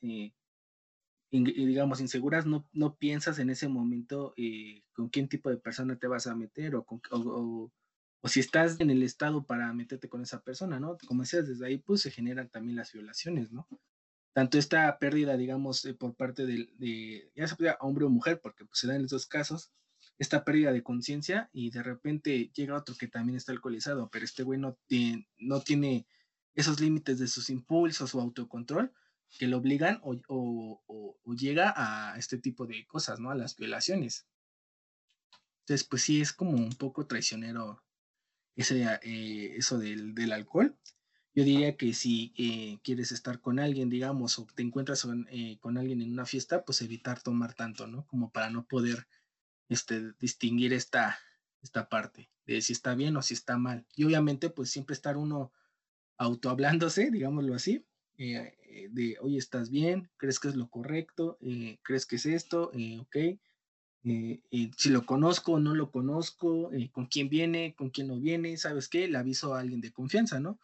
[1.31, 6.05] digamos, inseguras, no, no piensas en ese momento eh, con quién tipo de persona te
[6.05, 7.71] vas a meter o, con, o,
[8.21, 10.99] o, si estás en el estado para meterte con esa persona, ¿no?
[11.07, 13.67] Como decías, desde ahí pues se generan también las violaciones, ¿no?
[14.33, 18.65] Tanto esta pérdida, digamos, eh, por parte de, de, ya sea hombre o mujer, porque
[18.65, 19.71] pues, se da en los dos casos,
[20.17, 24.43] esta pérdida de conciencia y de repente llega otro que también está alcoholizado, pero este
[24.43, 26.05] güey no tiene, no tiene
[26.55, 28.93] esos límites de sus impulsos o autocontrol,
[29.37, 30.83] que lo obligan o, o,
[31.23, 33.29] o, llega a este tipo de cosas, ¿no?
[33.29, 34.27] A las violaciones.
[35.61, 37.83] Entonces, pues sí, es como un poco traicionero
[38.55, 40.75] ese, eh, eso del, del, alcohol.
[41.35, 45.57] Yo diría que si eh, quieres estar con alguien, digamos, o te encuentras con, eh,
[45.59, 48.05] con, alguien en una fiesta, pues evitar tomar tanto, ¿no?
[48.07, 49.07] Como para no poder
[49.69, 51.19] este, distinguir esta,
[51.61, 53.85] esta parte de si está bien o si está mal.
[53.95, 55.53] Y obviamente, pues siempre estar uno
[56.17, 57.85] autohablándose, digámoslo así,
[58.17, 60.09] eh, de, oye, ¿estás bien?
[60.17, 61.37] ¿Crees que es lo correcto?
[61.83, 62.71] ¿Crees que es esto?
[63.01, 63.17] ok.
[64.03, 68.89] si lo conozco o no lo conozco, con quién viene, con quién no viene, ¿sabes
[68.89, 69.07] qué?
[69.07, 70.59] Le aviso a alguien de confianza, ¿no?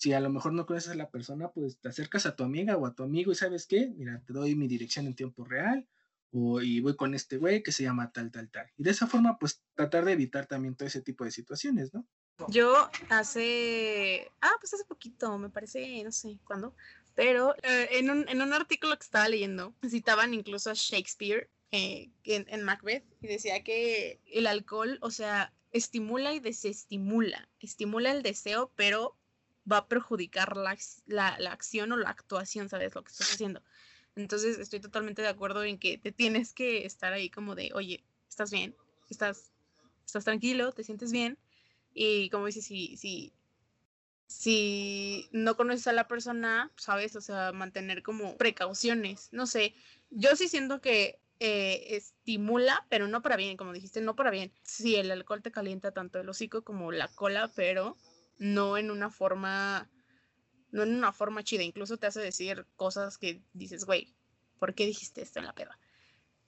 [0.00, 2.74] Si a lo mejor no conoces a la persona, pues te acercas a tu amiga
[2.78, 3.92] o a tu amigo y ¿sabes qué?
[3.94, 5.86] Mira, te doy mi dirección en tiempo real
[6.32, 8.66] o, y voy con este güey que se llama tal, tal, tal.
[8.78, 12.06] Y de esa forma, pues tratar de evitar también todo ese tipo de situaciones, ¿no?
[12.48, 16.74] Yo hace, ah, pues hace poquito, me parece, no sé cuándo,
[17.14, 22.10] pero eh, en, un, en, un, artículo que estaba leyendo, citaban incluso a Shakespeare eh,
[22.24, 27.50] en, en, Macbeth y decía que el alcohol, o sea, estimula y desestimula.
[27.58, 29.19] Estimula el deseo, pero
[29.70, 32.94] va a perjudicar la, la, la, acción o la actuación, ¿sabes?
[32.94, 33.62] Lo que estás haciendo.
[34.16, 38.04] Entonces, estoy totalmente de acuerdo en que te tienes que estar ahí como de, oye,
[38.28, 38.74] estás bien,
[39.08, 39.52] estás,
[40.04, 41.38] estás tranquilo, te sientes bien.
[41.94, 43.32] Y como dices, si, si
[44.30, 49.74] si no conoces a la persona, sabes, o sea, mantener como precauciones, no sé,
[50.10, 54.52] yo sí siento que eh, estimula, pero no para bien, como dijiste, no para bien.
[54.62, 57.96] Sí, el alcohol te calienta tanto el hocico como la cola, pero
[58.40, 59.88] no en una forma,
[60.72, 64.12] no en una forma chida, incluso te hace decir cosas que dices, güey,
[64.58, 65.78] ¿por qué dijiste esto en la peda?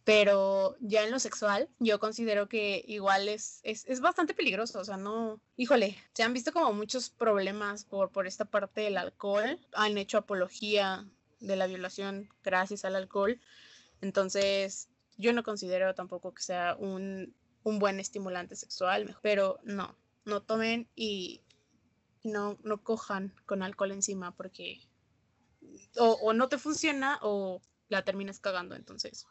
[0.05, 4.85] pero ya en lo sexual yo considero que igual es, es, es, bastante peligroso, o
[4.85, 9.61] sea, no, híjole, se han visto como muchos problemas por, por esta parte del alcohol,
[9.75, 11.07] han hecho apología
[11.41, 13.41] de la violación gracias al alcohol,
[14.01, 20.43] entonces yo no considero tampoco que sea un, un buen estimulante sexual, pero no, no
[20.43, 21.43] tomen y
[22.25, 24.81] no, no cojan con alcohol encima porque
[25.99, 29.27] o, o no te funciona o la terminas cagando, entonces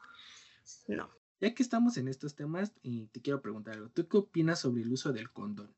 [0.87, 1.09] no.
[1.39, 3.89] Ya que estamos en estos temas, y te quiero preguntar algo.
[3.89, 5.75] ¿Tú qué opinas sobre el uso del condón?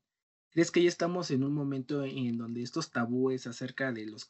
[0.50, 4.28] ¿Crees que ya estamos en un momento en donde estos tabúes acerca de los,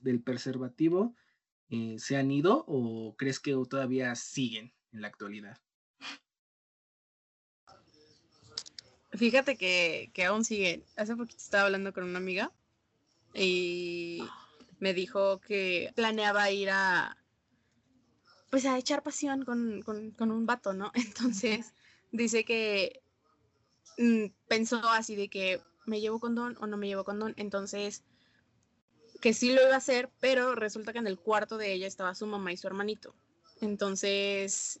[0.00, 1.16] del preservativo
[1.70, 5.58] eh, se han ido o crees que todavía siguen en la actualidad?
[9.12, 10.84] Fíjate que, que aún siguen.
[10.96, 12.52] Hace poquito estaba hablando con una amiga
[13.34, 14.22] y
[14.78, 17.16] me dijo que planeaba ir a
[18.50, 20.90] pues a echar pasión con, con un vato, ¿no?
[20.94, 21.72] Entonces
[22.10, 23.02] dice que
[24.00, 27.34] Mm, pensó así de que me llevo condón o no me llevo condón.
[27.36, 28.02] Entonces,
[29.20, 32.14] que sí lo iba a hacer, pero resulta que en el cuarto de ella estaba
[32.14, 33.14] su mamá y su hermanito.
[33.60, 34.80] Entonces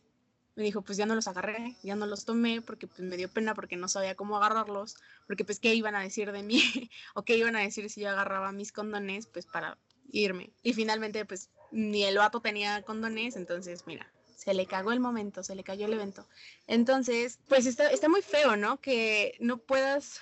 [0.60, 3.30] me dijo, pues ya no los agarré, ya no los tomé porque pues me dio
[3.30, 4.94] pena porque no sabía cómo agarrarlos,
[5.26, 6.60] porque pues qué iban a decir de mí
[7.14, 9.78] o qué iban a decir si yo agarraba mis condones pues para
[10.12, 10.52] irme.
[10.62, 15.42] Y finalmente pues ni el vato tenía condones, entonces mira, se le cagó el momento,
[15.42, 16.26] se le cayó el evento.
[16.66, 18.78] Entonces, pues está, está muy feo, ¿no?
[18.82, 20.20] Que no puedas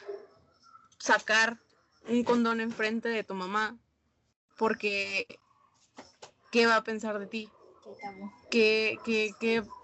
[0.99, 1.59] sacar
[2.09, 3.77] un condón enfrente de tu mamá
[4.57, 5.41] porque
[6.53, 7.51] ¿qué va a pensar de ti?
[8.51, 9.78] ¿Qué, qué, qué, qué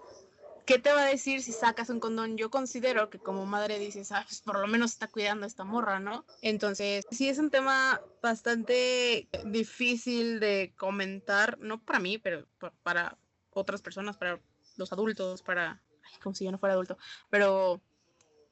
[0.65, 2.37] te va a decir si sacas un condón?
[2.37, 5.63] Yo considero que como madre dices, ah, pues por lo menos está cuidando a esta
[5.63, 6.25] morra, ¿no?
[6.41, 12.47] Entonces, sí es un tema bastante difícil de comentar, no para mí, pero
[12.83, 13.17] para,
[13.51, 14.41] otras personas, para
[14.75, 15.81] los adultos, para,
[16.21, 16.97] como si yo no fuera adulto,
[17.29, 17.81] pero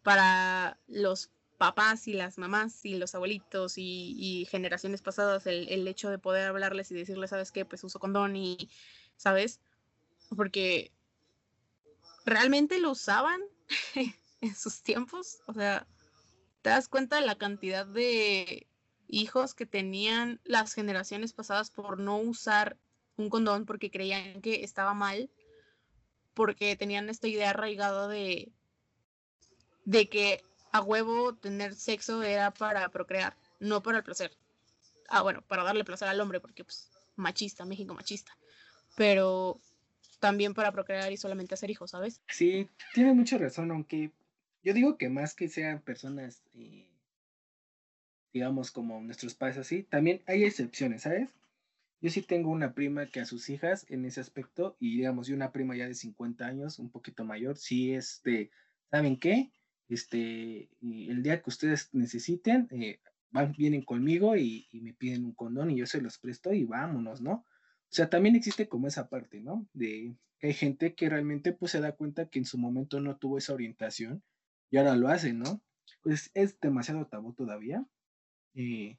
[0.04, 6.20] para los papás y las mamás y los abuelitos y, generaciones pasadas, el, hecho de
[6.20, 7.66] poder hablarles y decirles, ¿sabes qué?
[7.66, 8.70] Pues uso condón y,
[9.18, 9.60] ¿sabes?
[10.36, 10.92] Porque
[12.26, 13.42] realmente lo usaban
[14.42, 15.88] en sus tiempos, o sea,
[16.62, 18.68] te das cuenta de la cantidad de
[19.08, 22.78] hijos que tenían las generaciones pasadas por no usar
[23.16, 25.30] un condón porque creían que estaba mal,
[26.34, 28.52] porque tenían esta idea arraigada de,
[29.86, 34.36] de que a huevo tener sexo era para procrear, no para el placer.
[35.10, 38.36] Ah, bueno, para darle placer al hombre, porque pues machista, México machista.
[38.96, 39.62] Pero
[40.24, 42.22] también para procrear y solamente hacer hijos, ¿sabes?
[42.30, 44.10] Sí, tiene mucha razón, aunque
[44.64, 46.88] yo digo que más que sean personas, eh,
[48.32, 51.30] digamos, como nuestros padres así, también hay excepciones, ¿sabes?
[52.00, 55.34] Yo sí tengo una prima que a sus hijas en ese aspecto, y digamos, y
[55.34, 58.50] una prima ya de 50 años, un poquito mayor, sí, este,
[58.92, 59.52] ¿saben qué?
[59.90, 65.70] Este, el día que ustedes necesiten, eh, van, vienen conmigo y, me piden un condón
[65.70, 67.46] y yo se los presto y vámonos, ¿no?
[67.94, 69.68] O sea, también existe como esa parte, ¿no?
[69.72, 73.18] De que hay gente que realmente pues se da cuenta que en su momento no
[73.18, 74.24] tuvo esa orientación
[74.72, 75.62] y ahora lo hace, ¿no?
[76.02, 77.86] Pues es demasiado tabú todavía.
[78.56, 78.98] Eh,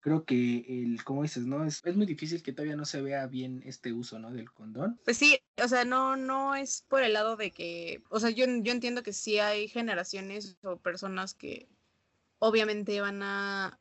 [0.00, 1.64] creo que el, como dices, ¿no?
[1.64, 4.30] Es, es muy difícil que todavía no se vea bien este uso, ¿no?
[4.30, 5.00] Del condón.
[5.02, 8.44] Pues sí, o sea, no, no es por el lado de que, o sea, yo,
[8.44, 11.70] yo entiendo que sí hay generaciones o personas que
[12.38, 13.80] obviamente van a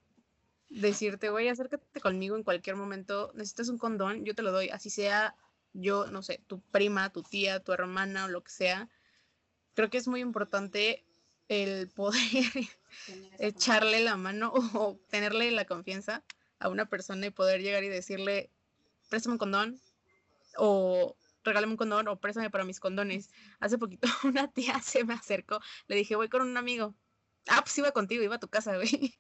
[0.70, 4.90] decirte, güey, acércate conmigo en cualquier momento, necesitas un condón, yo te lo doy, así
[4.90, 5.36] sea
[5.74, 8.90] yo, no sé, tu prima, tu tía, tu hermana o lo que sea.
[9.76, 11.06] Creo que es muy importante
[11.48, 12.20] el poder
[13.40, 16.24] echarle la mano o tenerle la confianza
[16.60, 18.52] a una persona y poder llegar y decirle,
[19.10, 19.82] préstame un condón
[20.58, 23.30] o regálame un condón o préstame para mis condones.
[23.60, 26.96] Hace poquito una tía se me acercó, le dije, voy con un amigo.
[27.48, 29.20] Ah, pues iba contigo, iba a tu casa, güey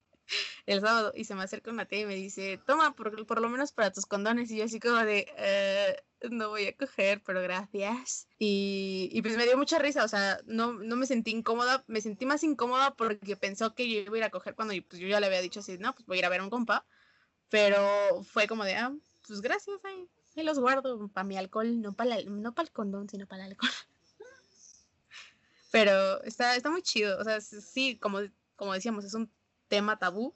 [0.65, 3.71] el sábado y se me acerca tía y me dice, toma, por, por lo menos
[3.71, 4.51] para tus condones.
[4.51, 5.95] Y yo así como de, eh,
[6.29, 8.27] no voy a coger, pero gracias.
[8.37, 12.01] Y, y, pues me dio mucha risa, o sea, no, no me sentí incómoda, me
[12.01, 15.07] sentí más incómoda porque pensó que yo iba a ir a coger cuando pues, yo
[15.07, 16.85] ya le había dicho así, no, pues voy a ir a ver a un compa.
[17.49, 18.93] Pero fue como de, ah,
[19.27, 23.09] pues gracias, ahí, ahí los guardo para mi alcohol, no para no para el condón,
[23.09, 23.71] sino para el alcohol.
[25.71, 28.19] Pero está, está muy chido, o sea, sí, como,
[28.55, 29.31] como decíamos, es un
[29.69, 30.35] tema tabú,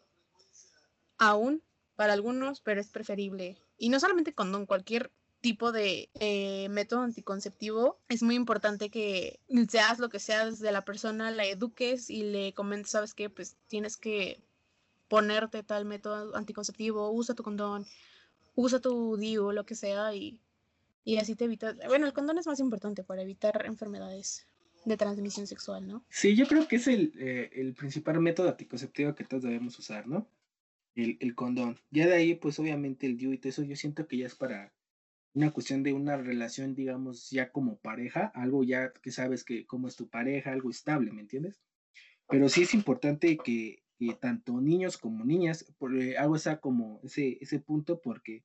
[1.17, 1.62] aún
[1.96, 3.58] para algunos, pero es preferible.
[3.78, 10.00] Y no solamente condón, cualquier tipo de eh, método anticonceptivo, es muy importante que seas
[10.00, 13.29] lo que seas de la persona, la eduques y le comentes, ¿sabes qué?
[13.29, 14.42] Pues tienes que
[15.10, 17.86] ponerte tal método anticonceptivo, usa tu condón,
[18.56, 20.40] usa tu DIU, lo que sea, y,
[21.04, 21.75] y así te evitas.
[21.88, 24.48] Bueno, el condón es más importante para evitar enfermedades
[24.86, 26.06] de transmisión sexual, ¿no?
[26.10, 30.08] Sí, yo creo que es el, eh, el principal método anticonceptivo que todos debemos usar,
[30.08, 30.27] ¿no?
[30.96, 31.79] El, el, condón.
[31.90, 34.36] Ya de ahí, pues obviamente el DIU y todo eso, yo siento que ya es
[34.36, 34.73] para
[35.34, 39.88] una cuestión de una relación, digamos, ya como pareja, algo ya que sabes que como
[39.88, 41.60] es tu pareja, algo estable, ¿me entiendes?
[42.27, 43.84] Pero sí es importante que,
[44.19, 48.44] tanto niños como niñas, por, eh, hago como ese, ese punto porque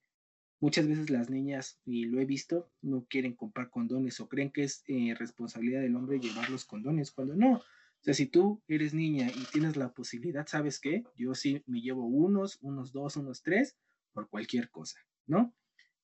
[0.61, 4.65] Muchas veces las niñas, y lo he visto, no quieren comprar condones o creen que
[4.65, 7.63] es eh, responsabilidad del hombre llevar los condones, cuando no, O
[8.01, 11.05] sea, si tú eres niña y tienes la posibilidad, ¿sabes qué?
[11.17, 13.77] Yo sí me llevo unos, unos dos, unos tres,
[14.13, 15.55] por cualquier cosa, ¿no?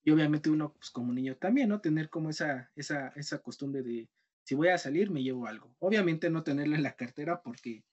[0.05, 1.81] Y obviamente uno, pues como niño también, ¿no?
[1.81, 4.09] Tener como esa, esa, esa costumbre de,
[4.45, 5.75] si voy a salir, me llevo algo.
[5.79, 7.85] Obviamente no tenerlo en la cartera porque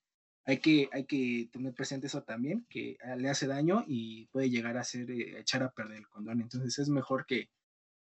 [0.45, 4.77] hay que, hay que tener presente eso también, que le hace daño y puede llegar
[4.77, 6.41] a ser, eh, echar a perder el condón.
[6.41, 7.49] Entonces es mejor que,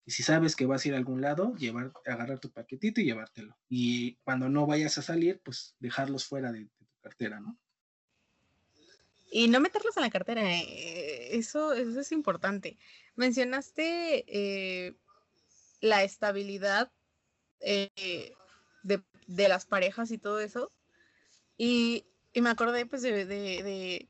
[0.05, 3.57] si sabes que vas a ir a algún lado, llevar, agarrar tu paquetito y llevártelo.
[3.67, 7.57] Y cuando no vayas a salir, pues dejarlos fuera de, tu cartera, ¿no?
[9.31, 12.79] Y no meterlos en la cartera, eh, eso, eso es importante.
[13.15, 14.95] Mencionaste eh,
[15.81, 16.91] la estabilidad
[17.59, 18.33] de,
[18.83, 20.71] de, las parejas y todo eso.
[21.57, 24.09] Y y me acordé pues de, de,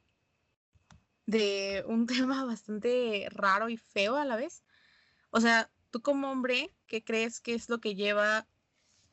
[1.26, 4.64] de, un tema bastante raro y feo a la vez.
[5.32, 8.48] O sea, tú como hombre, ¿qué crees que es lo que lleva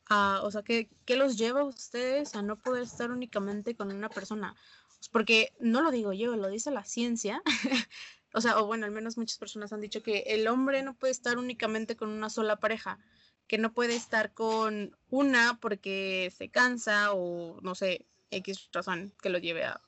[0.08, 3.92] a, o sea, ¿qué, qué los lleva a ustedes a no poder estar únicamente con
[3.92, 4.56] una persona?
[4.98, 7.42] Pues, porque no lo digo yo, lo dice la ciencia.
[8.34, 11.12] o sea, o bueno, al menos muchas personas han dicho que el hombre no puede
[11.12, 12.98] estar únicamente con una sola pareja,
[13.46, 19.30] que no puede estar con una porque se cansa o no sé, X razón que
[19.30, 19.80] lo lleve a,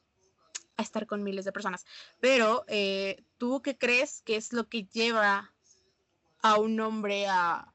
[0.77, 1.85] estar con miles de personas.
[2.21, 5.53] Pero, eh, ¿tú qué crees que es lo que lleva
[6.41, 7.75] a un hombre a,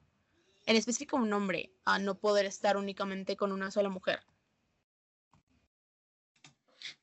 [0.65, 4.21] en específico un hombre, a no poder estar únicamente con una sola mujer?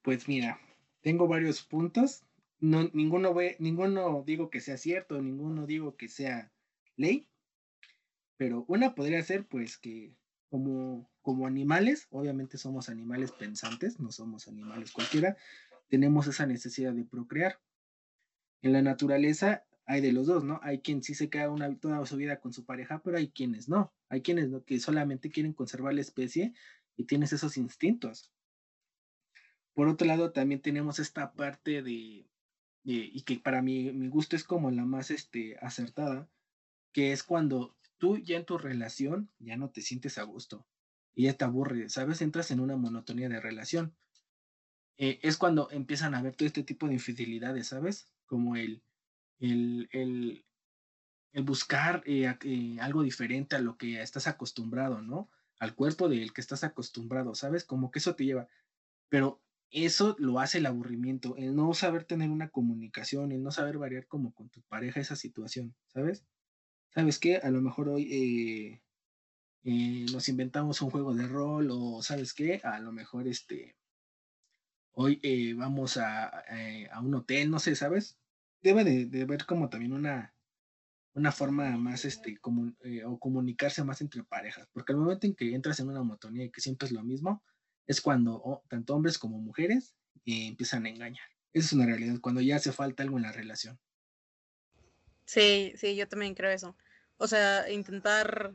[0.02, 0.58] Pues mira,
[1.02, 2.24] tengo varios puntos.
[2.61, 6.52] No, ninguno, ve, ninguno digo que sea cierto, ninguno digo que sea
[6.96, 7.28] ley.
[8.36, 10.14] Pero una podría ser pues que
[10.51, 15.36] como como animales, obviamente somos animales pensantes, no somos animales cualquiera,
[15.88, 17.61] tenemos esa necesidad de procrear.
[18.62, 20.61] En la naturaleza hay de los dos, ¿no?
[20.62, 23.68] Hay quien sí se queda una, toda su vida con su pareja, pero hay quienes
[23.68, 23.92] no.
[24.09, 24.64] Hay quienes ¿no?
[24.64, 26.55] que solamente quieren conservar la especie
[26.96, 28.32] y tienes esos instintos.
[29.74, 32.26] Por otro lado, también tenemos esta parte de,
[32.84, 36.28] y que para mí, mi gusto es como la más este, acertada,
[36.92, 40.66] que es cuando tú ya en tu relación ya no te sientes a gusto
[41.14, 42.22] y ya te aburre, ¿sabes?
[42.22, 43.94] Entras en una monotonía de relación.
[44.96, 48.11] Eh, es cuando empiezan a ver todo este tipo de infidelidades, ¿sabes?
[48.26, 48.82] Como el,
[49.38, 50.46] el, el,
[51.32, 55.30] el buscar eh, eh, algo diferente a lo que estás acostumbrado, ¿no?
[55.59, 57.64] Al cuerpo del que estás acostumbrado, ¿sabes?
[57.64, 58.48] Como que eso te lleva.
[59.11, 63.78] Pero eso lo hace el aburrimiento, el no saber tener una comunicación, el no saber
[63.78, 66.26] variar como con tu pareja esa situación, ¿sabes?
[66.91, 67.36] ¿Sabes qué?
[67.36, 68.80] A lo mejor hoy
[69.64, 73.76] eh, nos inventamos un juego de rol o sabes qué, a lo mejor este,
[74.93, 78.18] hoy eh, vamos a, eh, a, un hotel, no sé, ¿sabes?
[78.61, 80.34] Debe de, de ver como también una,
[81.14, 82.72] una forma más, este, como,
[83.07, 86.51] o comunicarse más entre parejas, porque al momento en que entras en una monotonía y
[86.51, 87.45] que siempre es lo mismo,
[87.86, 91.28] es cuando tanto hombres como mujeres empiezan a engañar.
[91.53, 93.78] Esa es una realidad, cuando ya hace falta algo en la relación.
[95.31, 96.76] Sí, sí, yo también creo eso.
[97.16, 98.53] O sea, intentar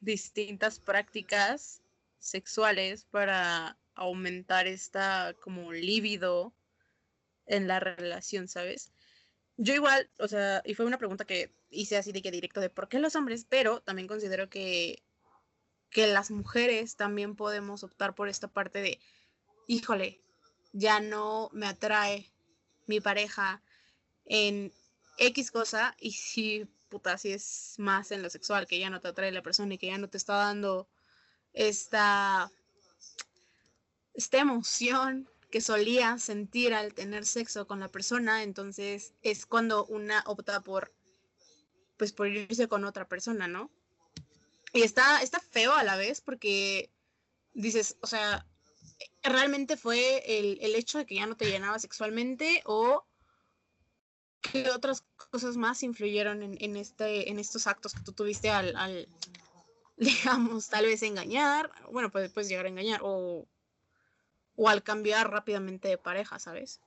[0.00, 1.84] distintas prácticas
[2.18, 6.52] sexuales para aumentar esta como líbido
[7.46, 8.90] en la relación, ¿sabes?
[9.56, 12.70] Yo igual, o sea, y fue una pregunta que hice así de que directo de
[12.70, 15.04] por qué los hombres, pero también considero que,
[15.90, 18.98] que las mujeres también podemos optar por esta parte de,
[19.68, 20.20] híjole,
[20.72, 22.32] ya no me atrae
[22.86, 23.62] mi pareja
[24.24, 24.72] en
[25.16, 29.08] X cosa y si puta, si es más en lo sexual, que ya no te
[29.08, 30.88] atrae la persona y que ya no te está dando
[31.52, 32.50] esta,
[34.14, 40.22] esta emoción que solía sentir al tener sexo con la persona, entonces es cuando una
[40.26, 40.92] opta por,
[41.96, 43.70] pues por irse con otra persona, ¿no?
[44.72, 46.90] Y está, está feo a la vez porque
[47.54, 48.46] dices, o sea,
[49.22, 53.04] realmente fue el, el hecho de que ya no te llenaba sexualmente o
[54.64, 59.08] ¿Qué otras cosas más influyeron en, este, en estos actos que tú tuviste al,
[59.96, 61.70] digamos, tal vez engañar?
[61.90, 63.46] Bueno, pues puedes llegar a engañar o,
[64.54, 66.80] o al cambiar rápidamente de pareja, ¿sabes?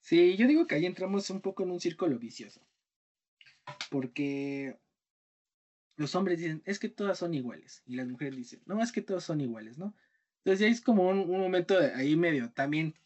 [0.00, 2.60] Sí, yo digo que ahí entramos un poco en un círculo vicioso.
[3.90, 4.76] Porque
[5.96, 7.82] los hombres dicen, es que todas son iguales.
[7.86, 9.94] Y las mujeres dicen, no, es que todos son iguales, ¿no?
[10.38, 12.98] Entonces ahí es como un, un momento ahí medio también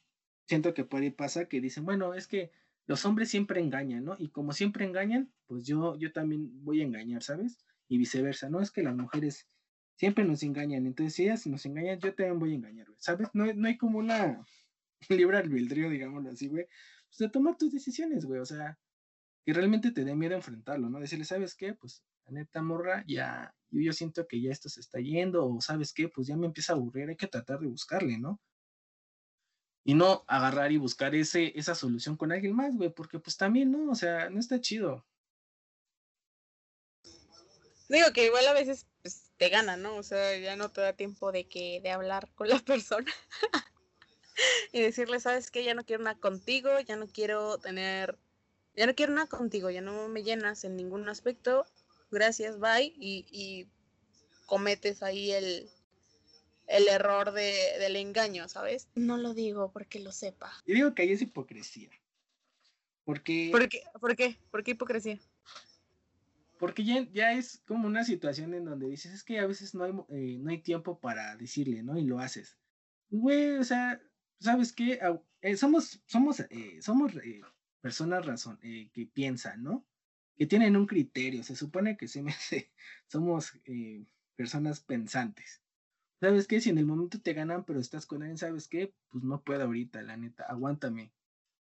[0.47, 2.51] siento que por ahí pasa que dicen, bueno, es que
[2.86, 4.16] los hombres siempre engañan, ¿no?
[4.18, 7.59] Y como siempre engañan, pues yo, yo también voy a engañar, ¿sabes?
[7.88, 8.61] Y viceversa, ¿no?
[8.61, 9.49] Es que las mujeres
[9.97, 13.28] siempre nos engañan, entonces si ellas nos engañan, yo también voy a engañar, ¿sabes?
[13.32, 14.44] No, no hay como una
[15.09, 16.66] libre albedrío, digámoslo así, güey.
[17.09, 18.78] Pues de tomar tus decisiones, güey, o sea,
[19.44, 21.01] que realmente te dé miedo enfrentarlo, ¿no?
[21.01, 21.74] Decirle, ¿sabes qué?
[21.74, 25.92] Pues la neta morra, ya, yo, siento que ya esto se está yendo, o sabes
[25.92, 28.40] qué, pues ya me empieza a aburrir, hay que tratar de buscarle, ¿no?
[29.87, 33.70] Y no agarrar y buscar ese, esa solución con alguien más, güey, porque pues también,
[33.70, 33.91] ¿no?
[33.91, 35.07] O sea, no está chido.
[37.89, 39.95] Digo que igual a veces pues, te gana, ¿no?
[39.95, 43.12] O sea, ya no te da tiempo de que de hablar con la persona
[44.72, 48.18] y decirle, sabes qué, ya no quiero nada contigo, ya no quiero tener,
[48.74, 51.64] ya no quiero nada contigo, ya no me llenas en ningún aspecto,
[52.11, 53.68] gracias, bye, y,
[54.47, 55.68] cometes ahí el,
[56.67, 58.89] el error de, del engaño, ¿sabes?
[58.95, 60.53] No lo digo porque lo sepa.
[60.67, 61.91] Yo digo que ahí es hipocresía.
[63.05, 63.51] Porque...
[63.53, 63.83] ¿Por qué?
[64.01, 64.39] ¿Por qué?
[64.51, 65.19] ¿Por qué hipocresía?
[66.59, 69.85] Porque ya, ya, es como una situación en donde dices, es que a veces no
[69.85, 71.99] hay, eh, no hay tiempo para decirle, ¿no?
[71.99, 72.57] Y lo haces.
[73.11, 74.01] Güey, o sea,
[74.41, 74.99] ¿sabes qué?
[75.43, 77.12] Eh, somos, somos, eh, somos
[77.81, 79.87] personas razón, que piensan, ¿no?
[80.37, 81.45] Que tienen un criterio.
[81.45, 82.33] Se supone que se me
[83.07, 83.53] somos
[84.35, 85.62] personas pensantes.
[86.21, 86.61] ¿Sabes qué?
[86.61, 88.95] Si en el momento te ganan, pero estás con alguien, ¿sabes qué?
[89.11, 91.12] Pues no puedo ahorita, la neta, aguántame.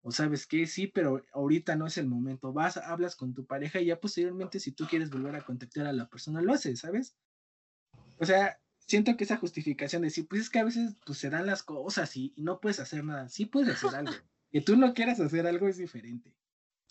[0.04, 2.52] O sabes que sí, pero ahorita no es el momento.
[2.52, 5.94] Vas, hablas con tu pareja y ya posteriormente si tú quieres volver a contactar a
[5.94, 7.16] la persona, lo haces, ¿sabes?
[8.18, 11.30] O sea, siento que esa justificación de decir, pues es que a veces pues se
[11.30, 13.30] dan las cosas y, no puedes hacer nada.
[13.30, 14.12] Sí puedes hacer algo.
[14.52, 16.36] Que tú no quieras hacer algo es diferente.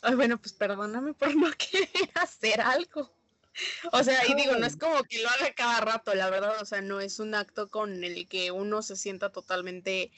[0.01, 3.15] Ay, bueno, pues perdóname por no querer hacer algo.
[3.93, 6.65] O sea, y digo, no es como que lo haga cada rato, la verdad, o
[6.65, 10.13] sea, no es un acto con el que uno se sienta totalmente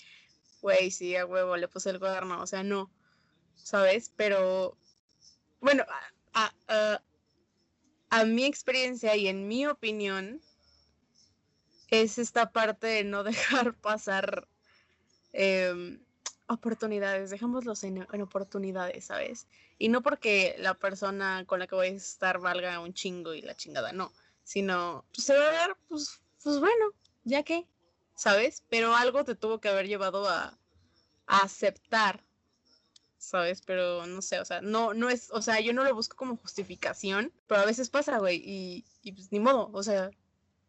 [0.62, 2.90] güey, sí, a huevo, le puse el cuaderno, o sea, no,
[3.56, 4.12] ¿sabes?
[4.16, 4.78] Pero,
[5.60, 5.84] bueno,
[6.32, 6.52] a,
[8.10, 10.40] a, mi experiencia y en mi opinión,
[11.88, 13.24] es esta parte de no
[13.64, 14.48] dejar pasar
[15.32, 16.00] em,
[16.52, 19.46] oportunidades, dejémoslos en, en, oportunidades, ¿sabes?
[19.78, 23.42] Y no porque la persona con la que voy a estar valga un chingo y
[23.42, 24.12] la chingada, no,
[24.44, 26.92] sino pues, se va a ver, pues, pues bueno,
[27.24, 27.66] ya que,
[28.14, 28.62] ¿sabes?
[28.68, 30.58] Pero algo te tuvo que haber llevado a,
[31.26, 32.22] aceptar,
[33.16, 33.62] ¿sabes?
[33.62, 36.36] Pero no sé, o sea, no, no es, o sea, yo no lo busco como
[36.36, 40.10] justificación, pero a veces pasa, güey, y, y pues ni modo, o sea,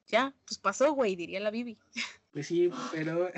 [0.08, 1.78] ya, pues pasó, güey, diría la Bibi.
[2.32, 3.30] Pues sí, pero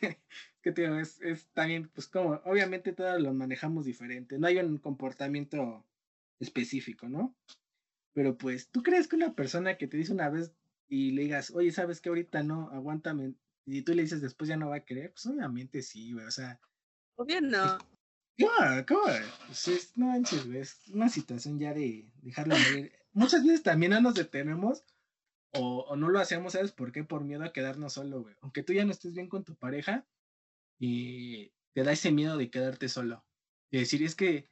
[0.62, 4.58] que te digo, es, es, también, pues como, obviamente todos lo manejamos diferente, no hay
[4.58, 5.84] un comportamiento
[6.38, 7.36] específico, ¿no?
[8.14, 10.54] Pero pues, ¿tú crees que una persona que te dice una vez
[10.88, 12.68] y le digas, oye, ¿sabes que ahorita no?
[12.70, 13.34] Aguántame.
[13.64, 16.26] Y tú le dices después ya no va a querer, pues obviamente sí, güey.
[16.26, 16.60] O sea.
[17.16, 17.78] Obvio no.
[18.38, 18.86] ¿Cómo?
[18.86, 19.02] ¿Cómo?
[19.46, 20.58] Pues no manches, güey.
[20.58, 22.92] Es una situación ya de dejarlo morir.
[23.12, 24.84] Muchas veces también no nos detenemos
[25.54, 27.04] o, o, no lo hacemos, ¿sabes por qué?
[27.04, 28.34] Por miedo a quedarnos solo, güey.
[28.40, 30.06] Aunque tú ya no estés bien con tu pareja,
[30.84, 33.24] y te da ese miedo de quedarte solo.
[33.70, 34.48] De decir, es que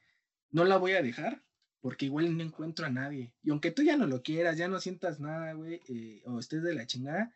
[0.53, 1.43] no la voy a dejar
[1.81, 3.35] porque igual no encuentro a nadie.
[3.43, 6.62] Y aunque tú ya no lo quieras, ya no sientas nada, güey, eh, o estés
[6.62, 7.35] de la chingada,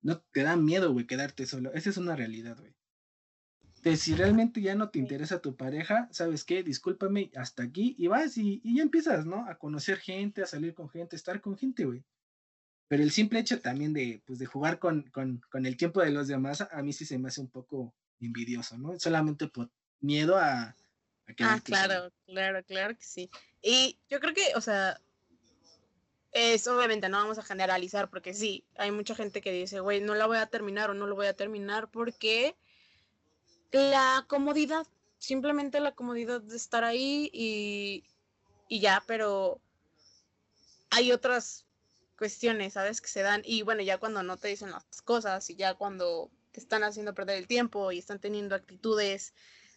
[0.00, 1.72] no te da miedo, güey, quedarte solo.
[1.72, 2.74] Esa es una realidad, güey.
[3.82, 6.64] De si realmente ya no te interesa tu pareja, ¿sabes qué?
[6.64, 9.46] Discúlpame, hasta aquí, y vas y, y ya empiezas, ¿no?
[9.48, 12.04] A conocer gente, a salir con gente, a estar con gente, güey.
[12.88, 16.10] Pero el simple hecho también de, pues, de jugar con, con, con el tiempo de
[16.10, 17.94] los demás, a mí sí se me hace un poco
[18.26, 18.98] envidioso, ¿no?
[18.98, 19.70] Solamente por
[20.00, 20.62] miedo a...
[20.62, 20.74] a
[21.40, 23.30] ah, claro, claro, claro que sí.
[23.62, 25.00] Y yo creo que, o sea,
[26.32, 30.14] es obviamente no vamos a generalizar porque sí, hay mucha gente que dice, güey, no
[30.14, 32.56] la voy a terminar o no lo voy a terminar porque
[33.70, 34.86] la comodidad,
[35.18, 38.04] simplemente la comodidad de estar ahí y,
[38.68, 39.60] y ya, pero
[40.90, 41.66] hay otras
[42.16, 43.00] cuestiones, ¿sabes?
[43.00, 46.30] Que se dan y bueno, ya cuando no te dicen las cosas y ya cuando
[46.52, 49.34] te están haciendo perder el tiempo y están teniendo actitudes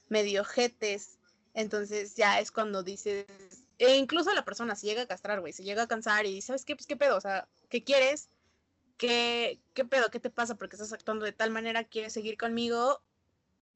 [0.09, 1.17] medio jetes,
[1.53, 3.25] entonces ya es cuando dices,
[3.79, 6.65] e incluso la persona se llega a castrar, güey, se llega a cansar y ¿sabes
[6.65, 6.75] qué?
[6.75, 8.29] Pues qué pedo, o sea, ¿qué quieres?
[8.97, 10.09] ¿Qué, qué pedo?
[10.11, 10.55] ¿Qué te pasa?
[10.55, 13.01] Porque estás actuando de tal manera, quieres seguir conmigo,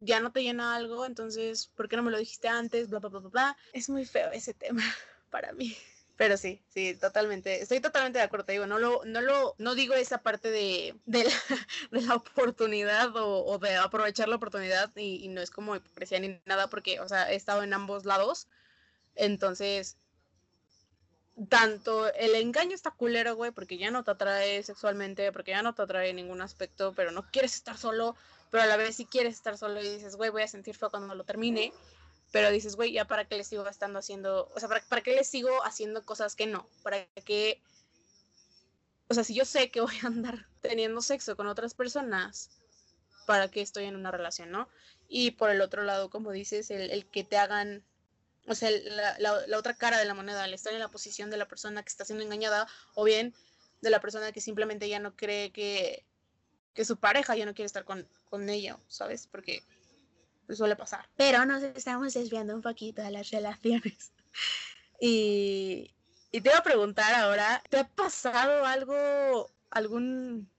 [0.01, 2.89] ya no te llena algo, entonces, ¿por qué no me lo dijiste antes?
[2.89, 3.57] Bla, bla, bla, bla, bla.
[3.73, 4.83] Es muy feo ese tema
[5.29, 5.75] para mí.
[6.19, 9.73] Pero sí, sí, totalmente, estoy totalmente de acuerdo, te digo, no lo, no lo, no
[9.73, 11.31] digo esa parte de, de, la,
[11.91, 16.69] de oportunidad o, de aprovechar la oportunidad y, y, no es como hipocresía ni nada
[16.69, 18.49] porque, o sea, he estado en ambos lados,
[19.15, 19.95] entonces,
[21.47, 25.73] tanto el engaño está culero, güey, porque ya no te atrae sexualmente, porque ya no
[25.73, 28.17] te atrae en ningún aspecto, pero no quieres estar solo,
[28.51, 30.89] pero a la vez sí quieres estar solo y dices, güey, voy a sentir feo
[30.89, 31.71] cuando lo termine,
[32.31, 35.15] pero dices, güey, ya para qué le sigo estando haciendo, o sea, para, para qué
[35.15, 37.61] le sigo haciendo cosas que no, para qué,
[39.07, 42.51] o sea, si yo sé que voy a andar teniendo sexo con otras personas,
[43.25, 44.67] ¿para qué estoy en una relación, no?
[45.07, 47.83] Y por el otro lado, como dices, el, el que te hagan
[48.49, 48.71] o sea,
[49.19, 51.89] la, otra cara de la moneda, al estar en la posición de la persona que
[51.89, 53.35] está siendo engañada, o bien
[53.81, 56.03] de la persona que simplemente ya no cree que,
[56.73, 59.27] que su pareja ya no quiere estar con, con ella, ¿sabes?
[59.27, 59.63] Porque
[60.55, 61.07] suele pasar.
[61.15, 64.11] Pero nos estamos desviando un poquito de las relaciones.
[65.01, 65.95] Y,
[66.29, 70.49] y te iba a preguntar ahora, ¿te ha pasado algo, algún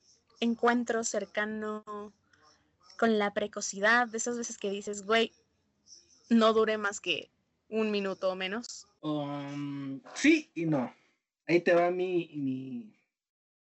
[0.41, 1.85] encuentro cercano
[2.99, 5.33] con la precocidad de esas veces que dices, güey,
[6.31, 7.31] no dure más que
[7.69, 8.87] un minuto o menos?
[9.01, 10.95] Um, sí y no.
[11.47, 12.95] Ahí te va mi, mi,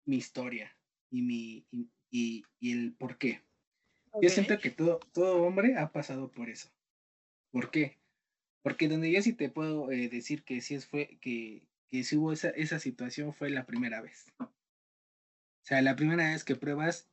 [0.05, 0.75] mi historia
[1.11, 1.67] y, mi,
[2.11, 3.43] y, y, el por qué.
[4.21, 6.71] Yo siento que todo, todo hombre ha pasado por eso.
[7.51, 7.99] ¿Por qué?
[8.63, 12.33] Porque donde yo sí te puedo eh, decir que sí fue, que, que si hubo
[12.33, 14.27] esa, esa situación fue la primera vez.
[14.41, 14.47] O
[15.63, 17.11] sea, la primera vez que pruebas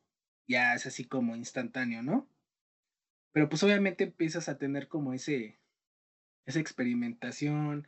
[0.48, 2.28] ya es así como instantáneo, ¿no?
[3.32, 5.60] Pero pues obviamente empiezas a tener como ese,
[6.46, 7.86] esa experimentación,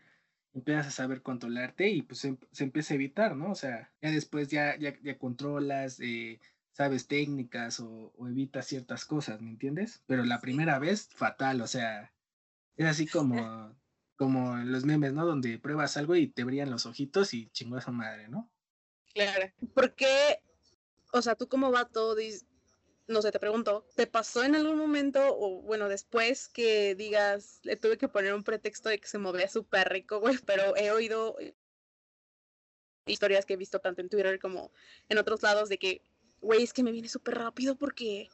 [0.53, 3.53] empiezas a saber controlarte y pues se, se empieza a evitar, ¿no?
[3.53, 6.41] O sea, ya después ya, ya, ya controlas, eh,
[6.79, 10.01] sabes técnicas o, o, evitas ciertas cosas, ¿me entiendes?
[10.07, 12.15] Pero la primera vez, fatal, o sea,
[12.77, 13.77] es así como,
[14.15, 15.27] como los memes, ¿no?
[15.27, 18.49] Donde pruebas algo y te brillan los ojitos y chingó a su madre, ¿no?
[19.13, 19.53] Claro.
[19.75, 20.41] ¿Por qué?
[21.13, 22.15] O sea, tú como vato,
[23.09, 27.75] no sé, te pregunto, ¿te pasó en algún momento o bueno, después que digas, le
[27.75, 31.37] tuve que poner un pretexto de que se movía súper rico, güey, pero he oído
[33.05, 34.71] historias que he visto tanto en Twitter como
[35.09, 36.03] en otros lados de que,
[36.41, 38.29] güey, es que me viene súper rápido porque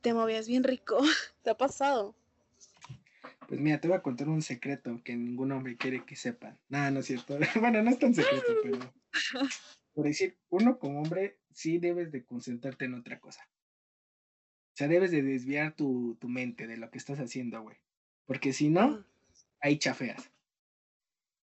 [0.00, 0.98] te movías bien rico.
[1.42, 2.14] ¿Te ha pasado?
[3.48, 6.58] Pues mira, te voy a contar un secreto que ningún hombre quiere que sepan.
[6.68, 7.38] Nada, no es cierto.
[7.60, 8.78] bueno, no es tan secreto, pero
[9.94, 13.48] por decir, uno como hombre sí debes de concentrarte en otra cosa.
[14.74, 17.78] O sea, debes de desviar tu, tu mente de lo que estás haciendo, güey.
[18.26, 19.06] Porque si no,
[19.60, 20.30] ahí chafeas.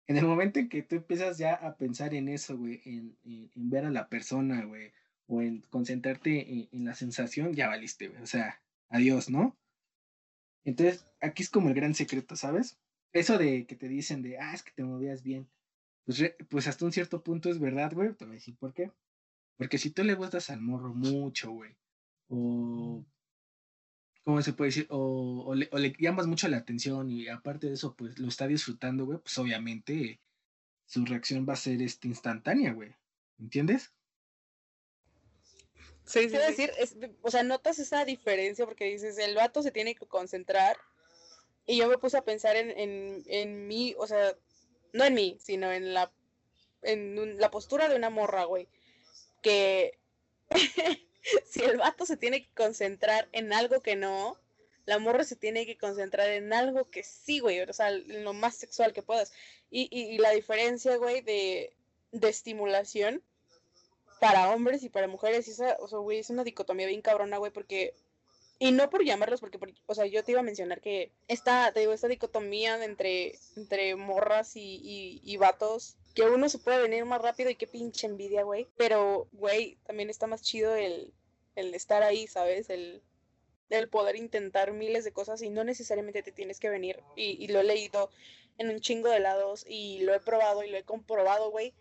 [0.06, 3.70] En el momento en que tú empiezas ya a pensar en eso, güey, en, en,
[3.70, 4.92] ver a la persona, güey,
[5.26, 8.08] o en concentrarte en, en, la sensación, ya valiste.
[8.22, 9.56] O sea, adiós, ¿no?
[10.64, 12.78] Entonces, aquí es como el gran secreto, ¿sabes?
[13.12, 15.48] Eso de que te dicen de, ah, es que te movías bien.
[16.04, 18.12] Pues, pues hasta un cierto punto es verdad, güey.
[18.14, 18.90] Te voy a decir por qué.
[19.56, 21.76] Porque si tú le gustas al morro mucho, güey,
[22.28, 23.04] o.
[24.24, 24.86] ¿Cómo se puede decir?
[24.88, 28.28] O, o, le, o, le, llamas mucho la atención y aparte de eso, pues lo
[28.28, 30.18] está disfrutando, güey, pues obviamente
[30.86, 32.94] su reacción va a ser este, instantánea, güey.
[33.38, 33.92] ¿Entiendes?
[36.04, 39.94] Sí, sí, decir, es, o sea, notas esa diferencia porque dices, el vato se tiene
[39.94, 40.76] que concentrar
[41.66, 44.36] y yo me puse a pensar en, en, en mí, o sea,
[44.92, 46.12] no en mí, sino en la,
[46.82, 48.68] en la postura de una morra, güey,
[49.42, 49.98] que
[51.46, 54.38] si el vato se tiene que concentrar en algo que no,
[54.84, 58.34] la morra se tiene que concentrar en algo que sí, güey, o sea, en lo
[58.34, 59.32] más sexual que puedas.
[59.70, 61.74] Y, y, y la diferencia, güey, de,
[62.12, 63.22] de estimulación
[64.20, 65.48] para hombres y para mujeres.
[65.48, 67.94] Esa, o sea, güey, es una dicotomía bien cabrona, güey, porque.
[68.60, 71.80] Y no por llamarlos, porque, o sea, yo te iba a mencionar que esta, te
[71.80, 77.04] digo, esta dicotomía entre, entre morras y, y, y vatos, que uno se puede venir
[77.04, 78.68] más rápido y qué pinche envidia, güey.
[78.76, 81.12] Pero, güey, también está más chido el,
[81.56, 82.70] el estar ahí, ¿sabes?
[82.70, 83.02] El,
[83.70, 87.02] el poder intentar miles de cosas y no necesariamente te tienes que venir.
[87.16, 88.08] Y, y lo he leído
[88.58, 91.74] en un chingo de lados y lo he probado y lo he comprobado, güey,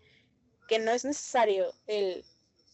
[0.68, 2.24] que no es necesario el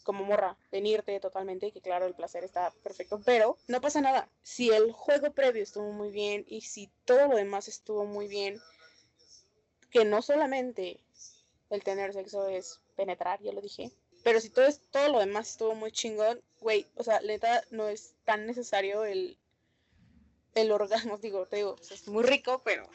[0.02, 4.28] como morra, venirte totalmente que claro, el placer está perfecto, pero no pasa nada.
[4.42, 8.60] Si el juego previo estuvo muy bien y si todo lo demás estuvo muy bien,
[9.90, 11.00] que no solamente
[11.68, 15.50] el tener sexo es penetrar, ya lo dije, pero si todo, es, todo lo demás
[15.50, 19.38] estuvo muy chingón, güey, o sea, neta, no es tan necesario el,
[20.54, 22.88] el orgasmo, digo, te digo, es muy rico, pero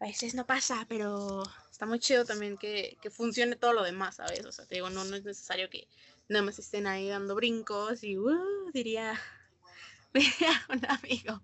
[0.00, 1.42] a veces no pasa, pero
[1.78, 4.44] está muy chido también que, que, funcione todo lo demás, ¿sabes?
[4.44, 5.86] O sea, te digo, no, no es necesario que
[6.28, 9.14] nada más estén ahí dando brincos y, uh, diría,
[10.12, 11.40] diría un amigo.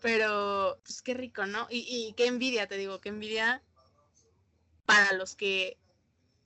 [0.00, 1.66] Pero, pues qué rico, ¿no?
[1.68, 3.62] Y, y qué envidia, te digo, qué envidia
[4.86, 5.76] para los que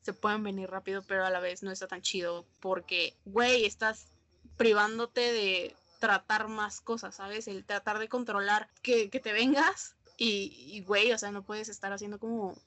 [0.03, 4.09] se pueden venir rápido, pero a la vez no está tan chido porque, güey, estás
[4.57, 7.47] privándote de tratar más cosas, ¿sabes?
[7.47, 11.93] El tratar de controlar que, que te vengas y, güey, o sea, no puedes estar
[11.93, 12.61] haciendo como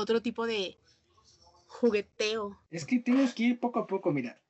[0.00, 0.76] otro tipo de
[1.66, 2.58] jugueteo.
[2.70, 4.40] Es que tienes que ir poco a poco, mira.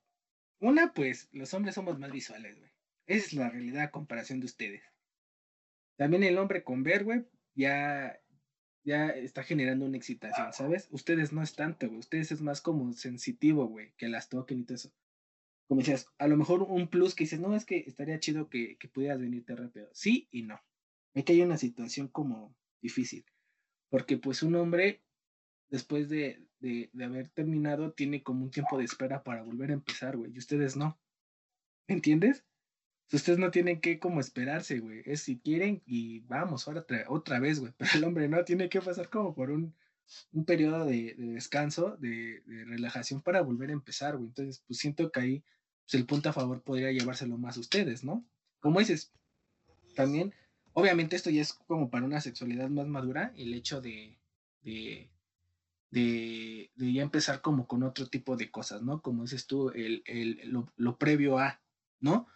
[0.61, 2.71] Una, pues, los hombres somos más visuales, güey.
[3.07, 4.83] Esa es la realidad a comparación de ustedes.
[5.97, 7.25] También el hombre con ver, güey,
[7.55, 8.21] ya,
[8.85, 10.89] ya está generando una excitación, ¿sabes?
[10.91, 11.99] Ustedes no es tanto, güey.
[11.99, 14.93] Ustedes es más como sensitivo, güey, que las toquen y todo eso.
[15.69, 18.77] Como decías, a lo mejor un plus que dices, no, es que estaría chido que,
[18.79, 19.89] que pudieras venirte rápido.
[19.93, 20.61] Sí y no.
[21.15, 23.25] Que hay una situación como difícil.
[23.89, 25.03] Porque pues un hombre,
[25.71, 30.17] después de, de, haber terminado, tiene como un tiempo de espera para volver a empezar,
[30.17, 30.33] güey.
[30.35, 30.99] Y ustedes no.
[31.89, 32.45] ¿Me entiendes?
[33.13, 35.03] Ustedes no tienen que como esperarse, güey.
[35.05, 37.73] Es si quieren y vamos, ahora otra vez, güey.
[37.79, 39.75] Pero el hombre no tiene que pasar como por un,
[40.33, 44.29] un periodo de, descanso, de, relajación para volver a empezar, güey.
[44.29, 45.45] Entonces, pues siento que ahí
[45.85, 48.27] pues, el punto a favor podría llevárselo más a ustedes, ¿no?
[48.61, 49.13] Como dices,
[49.95, 50.35] también,
[50.73, 54.19] obviamente esto ya es como para una sexualidad más madura, el hecho de,
[55.91, 59.03] de, ya empezar como con otro tipo de cosas, ¿no?
[59.03, 61.61] Como dices tú, el, el, lo, lo previo a,
[62.01, 62.29] ¿no?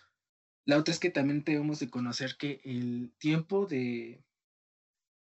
[0.64, 4.24] La otra es que también debemos de conocer que el tiempo de,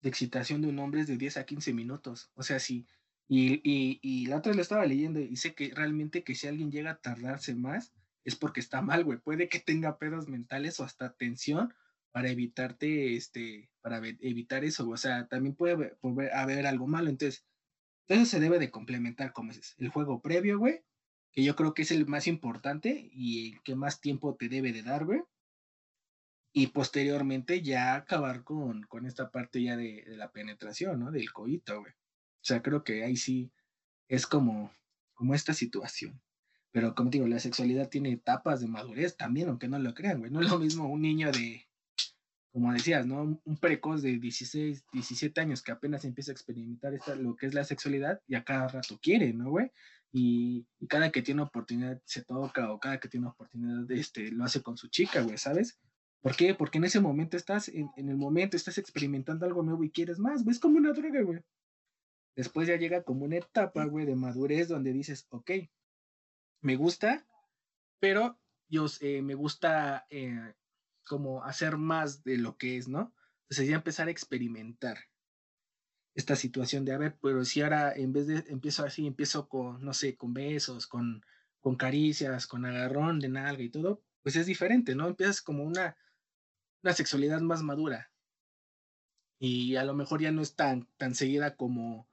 [0.01, 2.31] de excitación de un hombre es de 10 a 15 minutos.
[2.35, 2.87] O sea, sí.
[3.27, 6.71] Y, y, y, la otra lo estaba leyendo y sé que realmente que si alguien
[6.71, 7.91] llega a tardarse más
[8.23, 9.19] es porque está mal, güey.
[9.19, 11.73] Puede que tenga pedos mentales o hasta tensión
[12.11, 14.87] para evitarte, este, para evitar eso.
[14.89, 15.97] O sea, también puede,
[16.33, 17.09] haber algo malo.
[17.09, 17.45] Entonces,
[18.07, 20.83] eso se debe de complementar, como es el juego previo, güey,
[21.31, 24.71] que yo creo que es el más importante y el que más tiempo te debe
[24.71, 25.21] de dar, güey.
[26.53, 31.11] Y posteriormente ya acabar con, con esta parte ya de, la penetración, ¿no?
[31.11, 31.91] Del coito, güey.
[31.91, 33.51] O sea, creo que ahí sí
[34.07, 34.71] es como,
[35.13, 36.21] como esta situación.
[36.71, 40.31] Pero como digo, la sexualidad tiene etapas de madurez también, aunque no lo crean, güey.
[40.31, 41.64] No es lo mismo un niño de,
[42.55, 43.41] como decías, ¿no?
[43.43, 47.53] Un precoz de 16, 17 años que apenas empieza a experimentar esta, lo que es
[47.53, 49.71] la sexualidad y a cada rato quiere, ¿no, güey?
[50.17, 54.61] y, cada que tiene oportunidad se toca o cada que tiene oportunidad este, lo hace
[54.61, 55.77] con su chica, güey, ¿sabes?
[56.21, 56.55] ¿Por qué?
[56.55, 60.45] Porque en ese momento estás, en, el momento estás experimentando algo nuevo y quieres más,
[60.45, 61.41] güey, es como una droga, güey.
[62.37, 65.51] Después ya llega como una etapa, güey, de madurez donde dices, ok,
[66.61, 67.27] me gusta,
[67.99, 68.39] pero
[68.69, 70.53] yo eh, me gusta eh,
[71.05, 73.13] como hacer más de lo que es, ¿no?
[73.43, 74.97] Entonces ya empezar a experimentar
[76.15, 79.83] esta situación de, a ver, pero si ahora en vez de empiezo así, empiezo con,
[79.83, 81.21] no sé, con besos, con,
[81.59, 85.07] con caricias, con agarrón de nalga y todo, pues es diferente, ¿no?
[85.07, 85.97] Empiezas como una,
[86.83, 88.11] una sexualidad más madura.
[89.39, 92.07] Y a lo mejor ya no es tan, tan seguida como,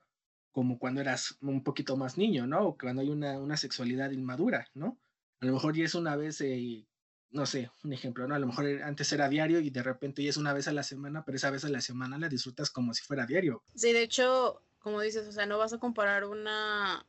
[0.50, 2.66] como cuando eras un poquito más niño, ¿no?
[2.66, 4.98] O cuando hay una, una sexualidad inmadura, ¿no?
[5.40, 6.86] A lo mejor ya es una vez eh,
[7.32, 8.34] no sé, un ejemplo, ¿no?
[8.34, 10.82] A lo mejor antes era diario y de repente ya es una vez a la
[10.82, 13.62] semana, pero esa vez a la semana la disfrutas como si fuera diario.
[13.74, 17.06] Sí, de hecho, como dices, o sea, no vas a comparar una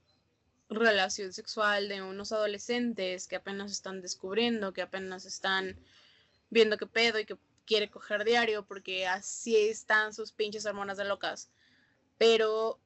[0.69, 5.77] relación sexual de unos adolescentes que apenas están descubriendo, que apenas están
[6.49, 11.05] viendo qué pedo y que quiere coger diario porque así están sus pinches hormonas de
[11.05, 11.49] locas.
[12.17, 12.79] Pero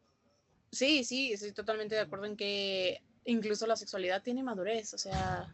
[0.71, 5.53] sí, sí, estoy totalmente de acuerdo en que incluso la sexualidad tiene madurez, o sea,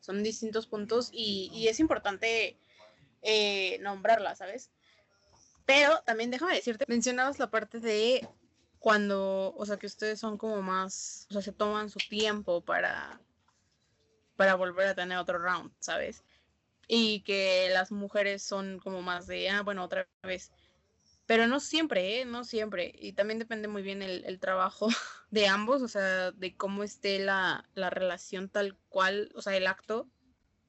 [0.00, 2.58] son distintos puntos y, es importante
[3.22, 4.70] eh, nombrarla, ¿sabes?
[5.66, 8.26] Pero también déjame decirte, mencionabas la parte de
[8.80, 13.20] cuando, o sea, que ustedes son como más, o sea, se toman su tiempo para,
[14.36, 16.24] para volver a tener otro round, ¿sabes?
[16.88, 20.50] Y que las mujeres son como más de, ah, bueno, otra vez.
[21.30, 22.24] Pero no siempre, ¿eh?
[22.24, 22.92] No siempre.
[22.98, 24.88] Y también depende muy bien el, trabajo
[25.30, 30.08] de ambos, o sea, de cómo esté la, relación tal cual, o sea, el acto,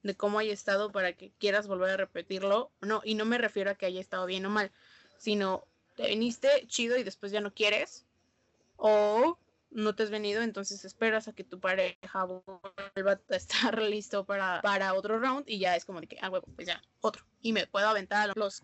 [0.04, 2.70] de cómo haya estado para que quieras volver a repetirlo.
[2.80, 4.70] No, y no me refiero a que haya estado bien o mal,
[5.18, 8.06] sino te viniste chido y después ya no quieres.
[8.76, 9.40] O
[9.72, 14.62] no te has venido, entonces esperas a que tu pareja vuelva a estar listo para,
[14.62, 17.26] para otro round y ya es como de que, ah, huevo, pues ya, otro.
[17.40, 18.62] Y me puedo aventar los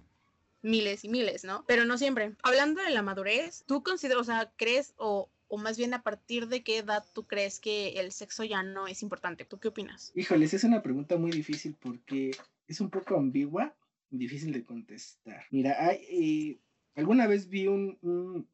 [0.63, 1.65] miles y miles, ¿no?
[1.67, 2.35] Pero no siempre.
[2.43, 6.49] Hablando de la madurez, ¿tú consideras, o sea, crees o, o más bien a partir
[6.49, 9.45] de qué edad tú crees que el sexo ya no es importante?
[9.45, 10.13] ¿Tú qué opinas?
[10.15, 12.33] Híjoles, es una pregunta muy difícil porque
[12.67, 13.75] es un poco ambigua
[14.11, 15.45] difícil de contestar.
[15.51, 16.61] Mira, hay, eh,
[16.95, 18.49] alguna vez vi un, un,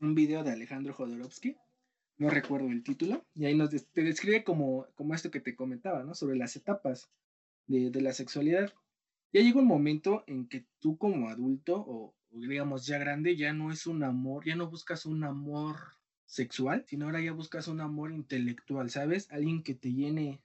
[0.00, 1.56] un, video de Alejandro Jodorowsky,
[2.18, 6.04] no recuerdo el título, y ahí nos te describe como, como esto que te comentaba,
[6.04, 6.14] ¿no?
[6.14, 7.10] Sobre las etapas
[7.66, 8.72] de, de la sexualidad
[9.34, 13.72] ya llega un momento en que tú como adulto o, digamos ya grande ya no
[13.72, 15.76] es un amor, ya no buscas un amor
[16.24, 19.28] sexual, sino ahora ya buscas un amor intelectual, ¿sabes?
[19.32, 20.40] Alguien que te llene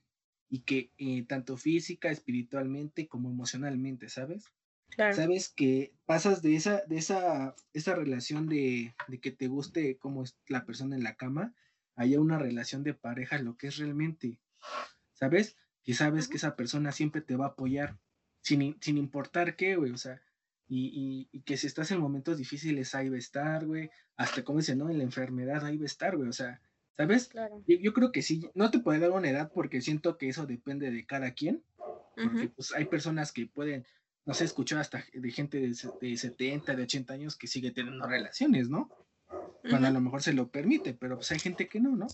[0.49, 4.45] y que eh, tanto física, espiritualmente como emocionalmente, ¿sabes?
[4.89, 5.15] Claro.
[5.15, 10.23] Sabes que pasas de esa, de esa, esa relación de, de que te guste como
[10.23, 11.53] es la persona en la cama,
[11.95, 14.41] haya una relación de pareja, lo que es realmente,
[15.13, 15.57] ¿sabes?
[15.83, 17.99] Que sabes que esa persona siempre te va a apoyar,
[18.41, 20.21] sin, sin importar qué, güey, o sea,
[20.67, 24.59] y, y, que si estás en momentos difíciles, ahí va a estar, güey, hasta como
[24.59, 24.89] dice, ¿no?
[24.89, 26.61] En la enfermedad, ahí va a estar, güey, o sea,
[26.95, 27.29] ¿sabes?
[27.29, 27.63] Claro.
[27.65, 30.91] Yo, creo que sí, no te puede dar una edad porque siento que eso depende
[30.91, 31.63] de cada quien,
[32.15, 33.85] porque pues hay personas que pueden
[34.29, 35.69] no sé, escuchado hasta de gente de,
[36.01, 38.87] de 70, de 80 años que sigue teniendo relaciones, ¿no?
[39.67, 42.05] Cuando a lo mejor se lo permite, pero pues hay gente que no, ¿no?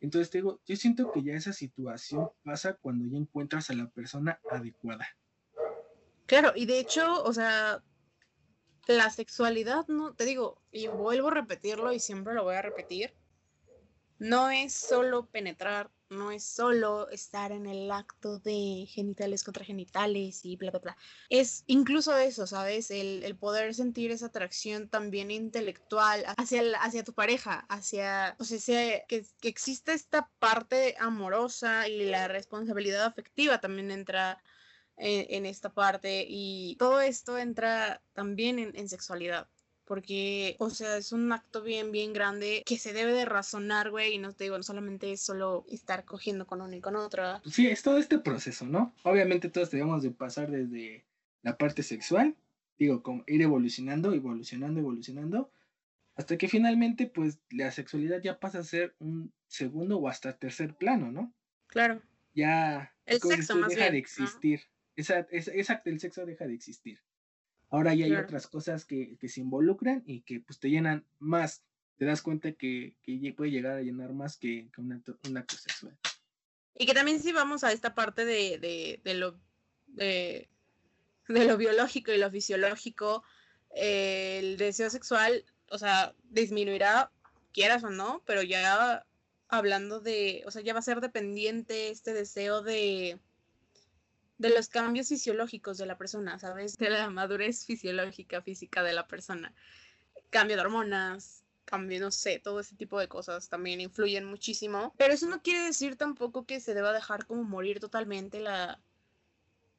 [0.00, 3.88] Entonces te digo, yo siento que ya esa situación pasa cuando ya encuentras a la
[3.88, 5.06] persona adecuada.
[6.26, 7.82] Claro, y de hecho, o sea,
[8.86, 13.14] la sexualidad, no, te digo, y vuelvo a repetirlo y siempre lo voy a repetir,
[14.18, 20.44] no es solo penetrar, no es solo estar en el acto de genitales contra genitales
[20.44, 20.96] y bla, bla, bla.
[21.28, 22.90] Es incluso eso, ¿sabes?
[22.90, 29.26] El, poder sentir esa atracción también intelectual hacia, hacia tu pareja, hacia, o sea, que,
[29.40, 34.42] que exista esta parte amorosa y la responsabilidad afectiva también entra
[34.96, 39.48] en, esta parte y todo esto entra también en sexualidad
[39.86, 44.14] porque, o sea, es un acto bien, bien grande que se debe de razonar, güey,
[44.14, 47.40] y no te digo, no solamente es solo estar cogiendo con una y con otra.
[47.46, 48.94] Sí, es todo este proceso, ¿no?
[49.04, 51.04] Obviamente todos debemos de pasar desde
[51.42, 52.36] la parte sexual,
[52.78, 55.52] digo, como ir evolucionando, evolucionando, evolucionando,
[56.16, 60.74] hasta que finalmente, pues, la sexualidad ya pasa a ser un segundo o hasta tercer
[60.74, 61.32] plano, ¿no?
[61.68, 62.02] Claro.
[62.34, 64.62] Ya el sexo más deja de existir.
[64.96, 67.00] Exacto, el sexo deja de existir.
[67.68, 71.64] Ahora ya hay otras cosas que, se involucran y que pues te llenan más.
[71.98, 72.96] Te das cuenta que,
[73.36, 75.96] puede llegar a llenar más que, que una, un acto sexual.
[76.78, 79.38] Y que también si vamos a esta parte de, lo,
[79.86, 80.48] de,
[81.26, 83.24] lo biológico y lo fisiológico,
[83.70, 87.10] el deseo sexual, o sea, disminuirá,
[87.52, 89.04] quieras o no, pero ya
[89.48, 93.18] hablando de, o sea, ya va a ser dependiente este deseo de,
[94.38, 96.76] de los cambios fisiológicos de la persona, ¿sabes?
[96.76, 99.54] De la madurez fisiológica, física de la persona.
[100.30, 104.94] Cambio de hormonas, cambio, no sé, todo ese tipo de cosas también influyen muchísimo.
[104.96, 108.80] Pero eso no quiere decir tampoco que se deba dejar como morir totalmente la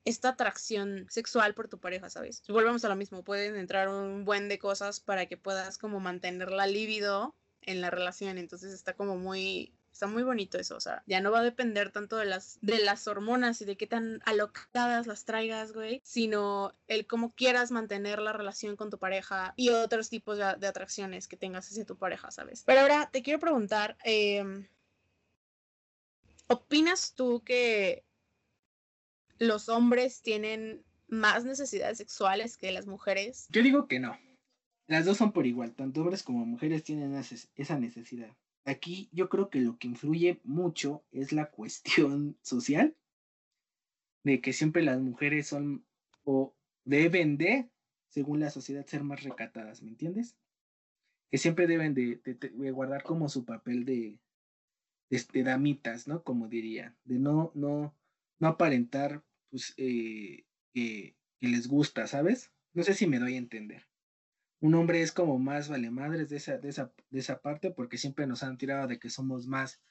[0.06, 2.42] esta atracción sexual por tu pareja, ¿sabes?
[2.48, 6.50] Volvemos a lo mismo, pueden entrar un buen de cosas para que puedas como mantener
[6.50, 11.02] la libido en la relación, entonces está como muy Está muy bonito eso, o sea,
[11.08, 14.22] ya no va a depender tanto de las, de las hormonas y de qué tan
[14.26, 19.70] alocadas las traigas, güey, sino el cómo quieras mantener la relación con tu pareja y
[19.70, 22.62] otros tipos de, atracciones que tengas hacia tu pareja, ¿sabes?
[22.64, 24.68] Pero ahora te quiero preguntar, em,
[26.46, 28.06] ¿opinas tú que
[29.40, 33.48] los hombres tienen más necesidades sexuales que las mujeres?
[33.50, 34.16] Yo digo que no.
[34.86, 38.38] Las dos son por igual, tanto hombres como mujeres tienen esa necesidad.
[38.68, 42.96] Aquí yo creo que lo que influye mucho es la cuestión social,
[44.24, 45.86] de que siempre las mujeres son
[46.26, 46.54] o
[46.84, 47.70] deben de,
[48.10, 50.36] según la sociedad, ser más recatadas, ¿me entiendes?
[51.32, 52.20] Que siempre deben de,
[52.74, 54.20] guardar como su papel de,
[55.10, 56.24] de, damitas, ¿no?
[56.24, 57.96] Como diría, de no, no,
[58.40, 62.52] no aparentar, pues, eh, que les gusta, ¿sabes?
[62.74, 63.87] No sé si me doy a entender
[64.60, 67.98] un hombre es como más vale madres de esa, de esa, de esa parte porque
[67.98, 69.82] siempre nos han tirado de que somos más,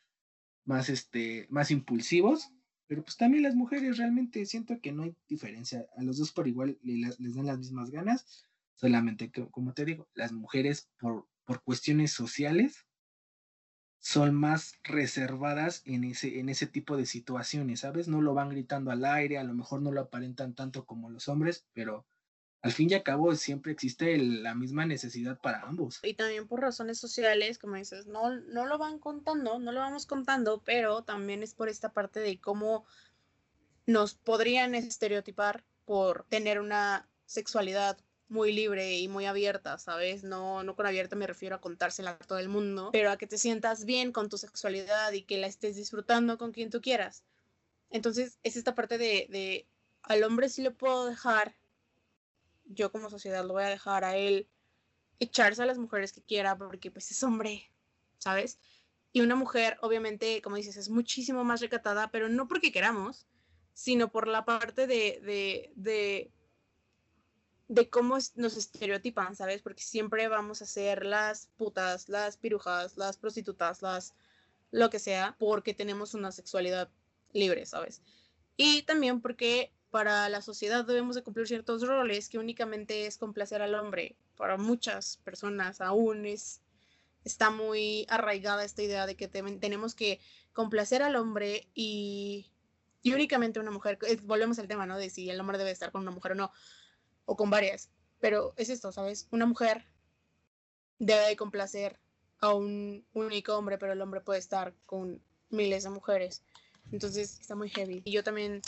[0.64, 2.53] más, este, más impulsivos.
[2.89, 5.87] Pero pues también las mujeres realmente siento que no hay diferencia.
[5.97, 8.45] A los dos por igual les, dan las mismas ganas.
[8.77, 12.87] Solamente como te digo, las mujeres por, por cuestiones sociales
[13.99, 18.07] son más reservadas en ese, en ese tipo de situaciones, ¿sabes?
[18.07, 21.27] No lo van gritando al aire, a lo mejor no lo aparentan tanto como los
[21.29, 22.07] hombres, pero
[22.67, 26.01] al fin y al cabo siempre existe la misma necesidad para ambos.
[26.03, 30.05] Y también por razones sociales, como dices, no, no lo van contando, no lo vamos
[30.07, 32.85] contando, pero también es por esta parte de cómo
[33.87, 37.99] nos podrían estereotipar por tener una sexualidad
[38.29, 40.25] muy libre y muy abierta, ¿sabes?
[40.25, 43.29] No, no con abierta me refiero a contársela a todo el mundo, pero a que
[43.29, 47.23] te sientas bien con tu sexualidad y que la estés disfrutando con quien tú quieras.
[47.91, 49.69] Entonces, es esta parte de, de
[50.03, 51.55] al hombre sí le puedo dejar
[52.67, 54.49] yo como sociedad lo voy a dejar a él
[55.19, 57.71] echarse a las mujeres que quiera porque pues es hombre,
[58.19, 58.59] ¿sabes?
[59.12, 63.27] Y una mujer, obviamente, como dices, es muchísimo más recatada, pero no porque queramos,
[63.73, 66.31] sino por la parte de, de, de,
[67.69, 69.62] de cómo nos estereotipan, ¿sabes?
[69.62, 74.14] Porque siempre vamos a ser las putas, las pirujas, las prostitutas, las
[74.71, 76.91] lo que sea, porque tenemos una sexualidad
[77.33, 78.03] libre, ¿sabes?
[78.57, 83.62] Y también porque para la sociedad debemos de cumplir ciertos roles que únicamente es complacer
[83.62, 84.16] al hombre.
[84.37, 86.61] Para muchas personas aún es,
[87.24, 90.20] está muy arraigada esta idea de que tenemos que
[90.53, 92.51] complacer al hombre y,
[93.05, 93.99] únicamente una mujer.
[94.24, 94.99] volvemos al tema, ¿no?
[94.99, 96.53] De si el hombre debe estar con una mujer o no,
[97.24, 97.91] o con varias.
[98.20, 99.28] Pero es esto, ¿sabes?
[99.30, 99.87] Una mujer
[100.99, 102.01] debe de complacer
[102.41, 106.43] a un único hombre, pero el hombre puede estar con miles de mujeres.
[106.91, 108.03] Entonces está muy heavy.
[108.05, 108.62] Y yo también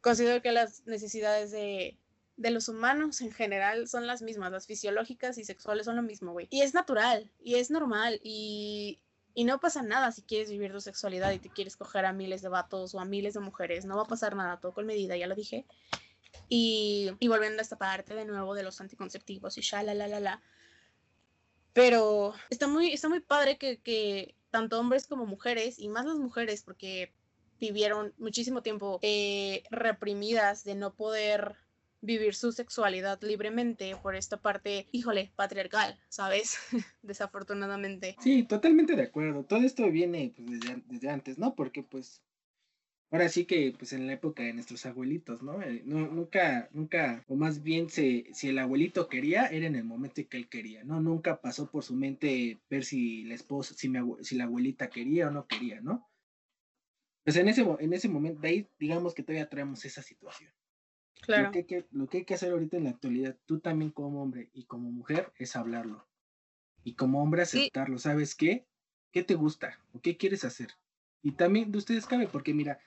[0.00, 1.98] considero que las necesidades de,
[2.36, 6.32] de los humanos en general son las mismas, las fisiológicas y sexuales son lo mismo,
[6.32, 6.46] güey.
[6.50, 9.00] Y es natural, y es normal, y,
[9.34, 12.42] y no pasa nada si quieres vivir tu sexualidad y te quieres coger a miles
[12.42, 15.16] de vatos o a miles de mujeres, no va a pasar nada, todo con medida,
[15.16, 15.66] ya lo dije.
[16.48, 20.08] Y, y volviendo a esta parte de nuevo de los anticonceptivos y ya, la, la,
[20.08, 20.42] la, la.
[21.72, 26.16] Pero está muy, está muy padre que, que tanto hombres como mujeres, y más las
[26.16, 27.12] mujeres, porque
[27.60, 31.56] vivieron muchísimo tiempo eh, reprimidas de no poder
[32.00, 36.58] vivir su sexualidad libremente por esta parte, híjole, patriarcal, ¿sabes?
[37.02, 38.16] Desafortunadamente.
[38.20, 39.44] Sí, totalmente de acuerdo.
[39.44, 41.54] Todo esto viene pues, desde, antes, ¿no?
[41.54, 42.22] Porque pues
[43.10, 45.60] ahora sí que pues en la época de nuestros abuelitos, ¿no?
[45.62, 50.22] Eh, nunca, nunca, o más bien se, si el abuelito quería, era en el momento
[50.28, 51.00] que él quería, ¿no?
[51.00, 55.28] Nunca pasó por su mente ver si la esposa, si, mi, si la abuelita quería
[55.28, 56.06] o no quería, ¿no?
[57.28, 60.50] Pues en ese, en ese momento, de ahí digamos que todavía traemos esa situación.
[61.20, 61.42] Claro.
[61.42, 63.90] Lo que, hay que, lo que hay que hacer ahorita en la actualidad, tú también
[63.90, 66.08] como hombre y como mujer, es hablarlo.
[66.84, 67.98] Y como hombre aceptarlo.
[67.98, 68.66] ¿Sabes qué?
[69.12, 69.78] ¿Qué te gusta?
[69.92, 70.68] ¿O qué quieres hacer?
[71.20, 72.80] Y también de ustedes cabe, porque mira,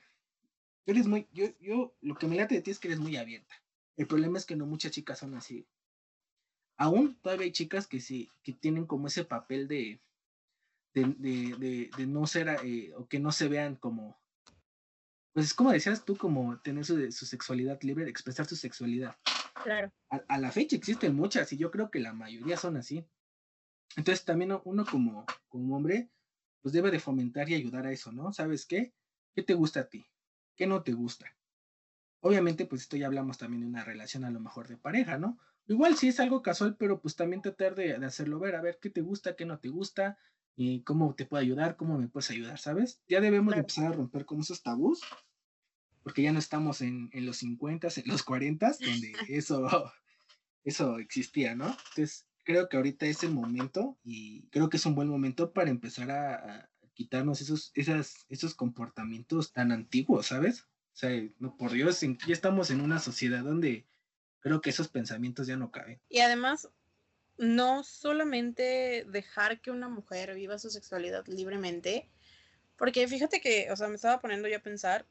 [0.88, 3.54] eres muy, yo, yo, lo que me late de ti es que eres muy abierta.
[3.96, 5.68] El problema es que no muchas chicas son así.
[6.78, 10.02] Aún todavía hay chicas que sí, que tienen como ese papel de,
[10.96, 14.20] de, de, de, no ser, eh, o que no se vean como,
[15.34, 19.16] pues es como decías tú, como tener su, su sexualidad libre, expresar su sexualidad.
[19.64, 19.92] Claro.
[20.10, 23.06] A, la fecha existen muchas y yo creo que la mayoría son así.
[23.96, 26.10] Entonces también uno como, como hombre,
[26.62, 28.34] pues debe de fomentar y ayudar a eso, ¿no?
[28.34, 28.94] ¿Sabes qué?
[29.34, 30.06] ¿Qué te gusta a ti?
[30.56, 31.36] ¿Qué no te gusta?
[32.22, 35.40] Obviamente, pues esto ya hablamos también de una relación a lo mejor de pareja, ¿no?
[35.68, 38.80] Igual si es algo casual, pero pues también tratar de, de hacerlo ver, a ver
[38.82, 40.18] qué te gusta, qué no te gusta,
[40.56, 43.02] y cómo te puedo ayudar, cómo me puedes ayudar, ¿sabes?
[43.08, 45.02] Ya debemos empezar a romper con esos tabús,
[46.04, 49.92] porque ya no estamos en, en los 50, en los 40, donde eso,
[50.64, 51.68] eso existía, ¿no?
[51.68, 55.70] Entonces, creo que ahorita es el momento y creo que es un buen momento para
[55.70, 60.64] empezar a, quitarnos esos, esas, esos comportamientos tan antiguos, ¿sabes?
[60.94, 63.88] O sea, no, por Dios, ya estamos en una sociedad donde
[64.42, 66.02] creo que esos pensamientos ya no caben.
[66.10, 66.70] Y además,
[67.42, 72.08] no solamente dejar que una mujer viva su sexualidad libremente,
[72.78, 75.08] porque fíjate que, o sea, me estaba poniendo yo a pensar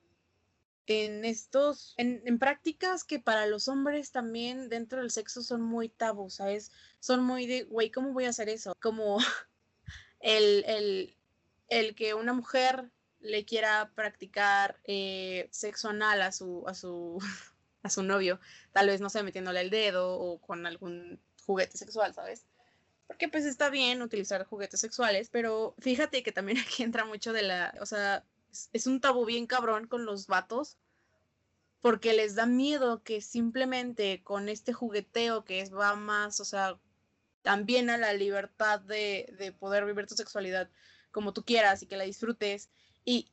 [0.86, 6.30] en estos, en, prácticas que para los hombres también dentro del sexo son muy tabú,
[6.30, 6.70] ¿sabes?
[7.00, 8.76] Son muy de, güey, ¿cómo voy a hacer eso?
[8.80, 9.18] Como
[10.20, 11.16] el, el,
[11.68, 17.18] el que una mujer le quiera practicar eh, sexo anal a su, a su,
[17.82, 18.38] a su novio,
[18.70, 22.44] tal vez, no sé, metiéndole el dedo o con algún juguete sexual, ¿sabes?
[23.06, 27.42] Porque pues está bien utilizar juguetes sexuales, pero fíjate que también aquí entra mucho de
[27.42, 28.24] la, o sea,
[28.72, 30.76] es, un tabú bien cabrón con los vatos,
[31.80, 36.78] porque les da miedo que simplemente con este jugueteo que es, va más, o sea,
[37.42, 40.70] también a la libertad de, de poder vivir tu sexualidad
[41.10, 42.70] como tú quieras y que la disfrutes.
[43.04, 43.30] Y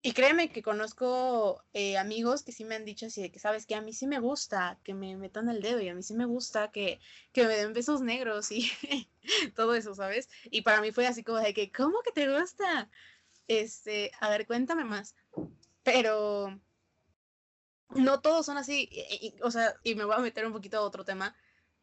[0.00, 3.66] y créeme que conozco eh, amigos que sí me han dicho así de que, sabes
[3.66, 6.14] que a mí sí me gusta que me metan el dedo y a mí sí
[6.14, 7.00] me gusta que,
[7.32, 8.70] que me den besos negros y
[9.56, 10.28] todo eso, ¿sabes?
[10.50, 12.88] Y para mí fue así como de que, ¿cómo que te gusta?
[13.48, 15.16] Este, a ver, cuéntame más.
[15.82, 16.60] Pero
[17.90, 18.90] no todos son así,
[19.42, 21.34] o sea, y me voy a meter un poquito a otro tema.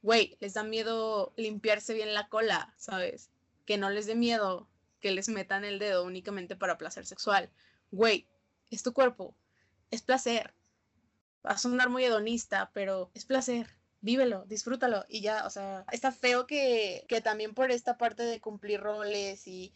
[0.01, 3.29] Güey, les da miedo limpiarse bien la cola, ¿sabes?
[3.65, 4.69] Que no les dé miedo
[5.01, 7.51] que les metan el dedo únicamente para placer sexual
[7.91, 8.27] güey,
[8.71, 9.35] es tu cuerpo,
[9.91, 10.53] es placer.
[11.45, 13.67] Va a sonar muy hedonista, pero es placer.
[14.01, 18.39] Vívelo, disfrútalo y ya, o sea, está feo que, que también por esta parte de
[18.39, 19.73] cumplir roles y,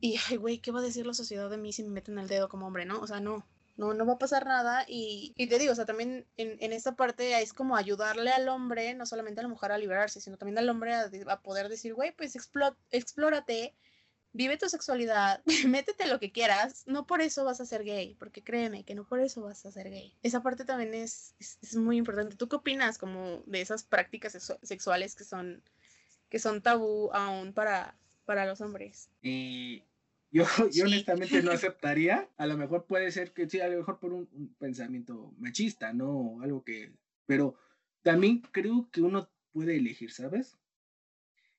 [0.00, 2.28] y, ay, güey, ¿qué va a decir la sociedad de mí si me meten el
[2.28, 3.00] dedo como hombre, no?
[3.00, 3.44] O sea, no,
[3.76, 6.72] no, no va a pasar nada y, y te digo, o sea, también en, en,
[6.72, 10.36] esta parte es como ayudarle al hombre, no solamente a la mujer a liberarse, sino
[10.36, 13.74] también al hombre a, a poder decir, güey, pues explórate,
[14.34, 18.42] vive tu sexualidad, métete lo que quieras, no por eso vas a ser gay, porque
[18.42, 20.12] créeme que no por eso vas a ser gay.
[20.22, 22.36] Esa parte también es, es, muy importante.
[22.36, 25.62] ¿Tú qué opinas como de esas prácticas sexuales que son,
[26.28, 29.08] que son tabú aún para, para los hombres?
[29.22, 29.84] Y
[30.30, 34.00] yo, yo honestamente no aceptaría, a lo mejor puede ser que sí, a lo mejor
[34.00, 36.40] por un, un pensamiento machista, ¿no?
[36.42, 36.92] Algo que,
[37.24, 37.54] pero
[38.02, 40.58] también creo que uno puede elegir, ¿sabes?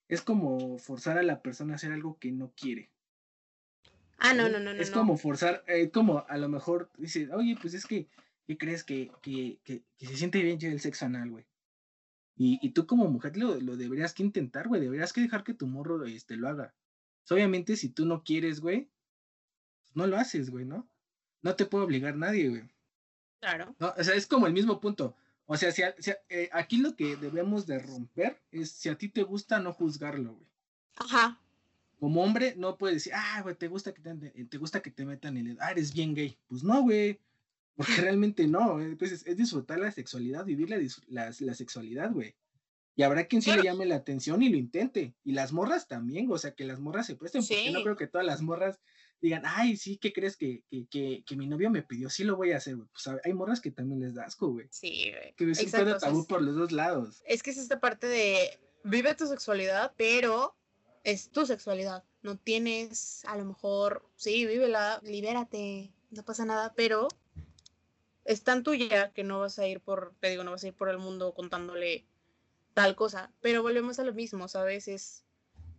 [0.08, 2.92] Es como forzar a la persona a hacer algo que no quiere.
[4.18, 4.82] Ah, no, no, no, no.
[4.82, 8.08] Es como forzar, eh, como a lo mejor dice, oye, pues es que,
[8.48, 11.46] ¿qué crees que, que, que, se siente bien el sexo anal, güey?
[12.38, 15.54] Y, y, tú como mujer lo, lo deberías que intentar, güey, deberías que dejar que
[15.54, 16.74] tu morro este, lo haga.
[17.30, 18.90] obviamente si tú no quieres, güey,
[19.82, 20.88] pues no lo haces, güey, ¿no?
[21.42, 22.64] No te puede obligar nadie, güey.
[23.40, 23.76] Claro.
[23.80, 25.16] No, o sea, es como el mismo punto.
[25.48, 25.84] O sea, si,
[26.30, 30.34] eh, aquí lo que debemos de romper es si a ti te gusta no juzgarlo,
[30.34, 30.48] güey.
[30.96, 31.40] Ajá.
[32.00, 35.06] Como hombre no puedes decir, ah, güey, te gusta que te, te gusta que te
[35.06, 36.38] metan el, ah, eres bien gay.
[36.48, 37.20] Pues no, güey.
[37.76, 42.36] Porque realmente no, pues es, disfrutar la sexualidad, vivir la, la, sexualidad, güey.
[42.96, 45.14] Y habrá quien sí le llame la atención y lo intente.
[45.24, 48.08] Y las morras también, o sea, que las morras se presten, porque no creo que
[48.08, 48.80] todas las morras
[49.22, 52.10] digan, ay, sí, ¿qué crees que, que, que, mi novio me pidió?
[52.10, 52.88] Sí lo voy a hacer, güey.
[52.92, 54.68] Pues hay morras que también les da asco, güey.
[54.72, 55.34] Sí, güey.
[55.36, 57.24] Que es un tabú por los dos lados.
[57.26, 60.56] Es que es esta parte de vive tu sexualidad, pero
[61.04, 62.04] es tu sexualidad.
[62.22, 67.08] No tienes, a lo mejor, sí, vívela, libérate, no pasa nada, pero
[68.26, 70.74] es tan tuya que no vas a ir por, te digo, no vas a ir
[70.74, 72.06] por el mundo contándole
[72.74, 73.32] tal cosa.
[73.42, 74.88] Pero volvemos a lo mismo, ¿sabes?
[74.88, 75.25] Es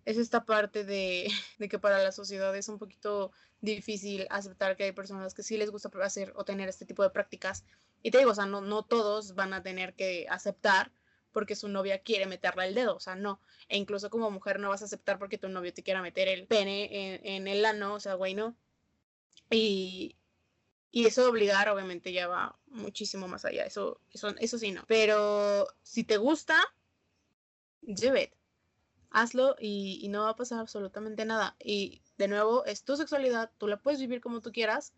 [0.07, 0.85] es esta parte
[1.59, 5.59] de, que para la sociedad es un poquito difícil aceptar que hay personas que sí
[5.59, 7.65] les gusta hacer o tener este tipo de prácticas.
[8.03, 10.93] Y te digo, o sea, no, no todos van a tener que aceptar
[11.33, 13.41] porque su novia quiere meterle el dedo, o sea, no.
[13.69, 16.47] E incluso como mujer no vas a aceptar porque tu novio te quiera meter el
[16.47, 18.57] pene en, el ano, o sea, güey, no.
[19.51, 20.17] Y,
[20.93, 23.65] y eso de obligar, obviamente, ya va muchísimo más allá.
[23.65, 24.85] Eso, eso, eso sí, no.
[24.87, 26.59] Pero si te gusta,
[27.83, 28.36] do it
[29.11, 31.57] hazlo y, no va a pasar absolutamente nada.
[31.63, 34.93] Y de nuevo, es tu sexualidad, tú la puedes vivir como tú quieras.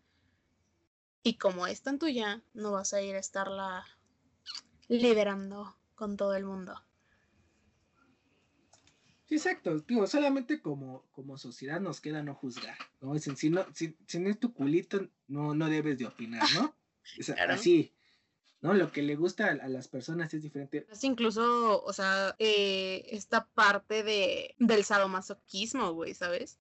[1.23, 3.85] Y como es tan tuya, no vas a ir a estarla
[4.87, 6.81] liderando con todo el mundo.
[9.25, 9.79] Sí, exacto.
[9.81, 12.77] Digo, solamente como, como sociedad nos queda no juzgar.
[13.01, 13.17] ¿no?
[13.19, 16.75] si, no, si, no es tu culito, no, no debes de opinar, ¿no?
[17.49, 17.93] Así.
[18.61, 18.73] ¿No?
[18.73, 20.85] Lo que le gusta a, las personas es diferente.
[20.89, 26.59] Es incluso, o sea, eh, esta parte de, del sadomasoquismo, güey, ¿sabes?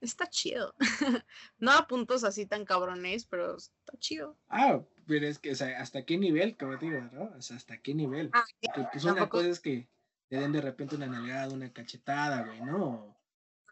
[0.00, 0.74] Está chido.
[1.58, 4.38] no a puntos así tan cabrones, pero está chido.
[4.48, 7.32] Ah, pero es que, o sea, ¿hasta qué nivel, como digo, no?
[7.36, 8.30] O sea, ¿hasta qué nivel?
[8.32, 8.44] Ah,
[8.92, 9.88] pues una cosa es que
[10.28, 13.18] te den de repente una nalgada, una cachetada, güey, ¿no?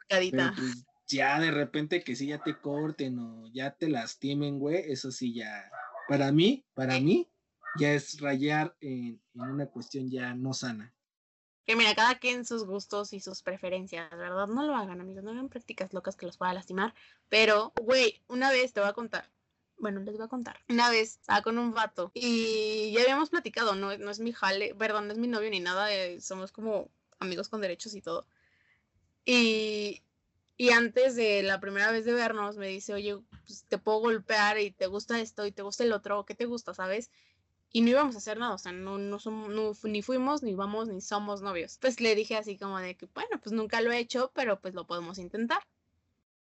[0.09, 4.90] Pero, pues, ya de repente que sí ya te corten o ya te lastimen, güey,
[4.90, 5.70] eso sí ya,
[6.09, 7.28] para mí, para mí,
[7.76, 10.92] ya es rayar en, una cuestión ya no sana.
[11.64, 14.46] Que mira, cada quien sus gustos y sus preferencias, ¿verdad?
[14.46, 16.94] No lo hagan, amigos, no hagan prácticas locas que los pueda lastimar.
[17.28, 19.30] Pero, güey, una vez te voy a contar.
[19.76, 20.58] Bueno, les voy a contar.
[20.68, 24.74] Una vez estaba con un vato y ya habíamos platicado, no, no es mi jale,
[24.74, 26.90] perdón, no es mi novio ni nada, eh, somos como
[27.20, 28.26] amigos con derechos y todo.
[29.24, 30.02] Y,
[30.56, 34.58] y antes de la primera vez de vernos me dice, oye, pues, te puedo golpear
[34.58, 37.10] y te gusta esto y te gusta el otro, ¿qué te gusta, sabes?
[37.70, 40.54] Y no íbamos a hacer nada, o sea, no, no, somos, no, ni fuimos, ni
[40.54, 41.78] vamos, ni somos novios.
[41.78, 44.74] Pues le dije así como de que, bueno, pues nunca lo he hecho, pero pues
[44.74, 45.62] lo podemos intentar.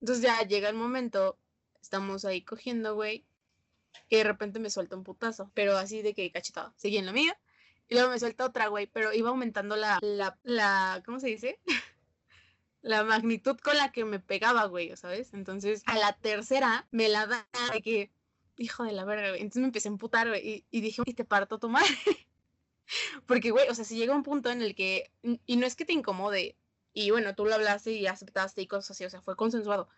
[0.00, 1.38] Entonces ya llega el momento,
[1.82, 3.26] estamos ahí cogiendo, güey,
[4.08, 6.72] y de repente me suelta un putazo, pero así de que cachetado.
[6.76, 7.38] Seguí en la mía,
[7.88, 11.58] y luego me suelta otra, güey, pero iba aumentando la, la, la, ¿cómo se dice?
[12.82, 15.34] la magnitud con la que me pegaba, güey, ¿sabes?
[15.34, 18.10] Entonces, a la tercera me la da de que
[18.60, 19.40] hijo de la verga, güey.
[19.40, 21.88] Entonces me empecé a emputar, güey, y, dije, y te parto tu madre.
[23.26, 25.12] Porque, güey, o sea, si llega un punto en el que,
[25.46, 26.56] y no es que te incomode,
[26.92, 29.88] y bueno, tú lo hablaste y aceptaste y cosas así, o sea, fue consensuado,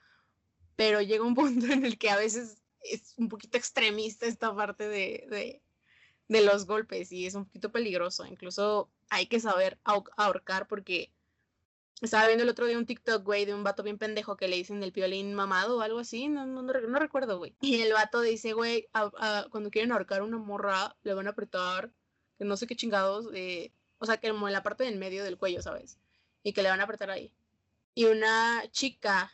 [0.77, 4.89] pero llega un punto en el que a veces es un poquito extremista esta parte
[4.89, 5.63] de, de,
[6.29, 9.79] de los golpes y es un poquito peligroso, incluso hay que saber
[10.17, 11.13] ahorcar porque
[12.03, 14.57] estaba viendo el otro día un TikTok, güey, de un vato bien pendejo que le
[14.57, 17.55] dicen el piolín mamado o algo así, no, no, no, recuerdo, güey.
[17.61, 18.89] Y el vato dice, güey,
[19.51, 21.93] cuando quieren ahorcar una morra, le van a apretar,
[22.39, 25.23] que no sé qué chingados, eh, o sea, que como en la parte del medio
[25.23, 25.99] del cuello, ¿sabes?
[26.43, 27.33] Y que le van a apretar ahí.
[27.95, 29.33] Y una chica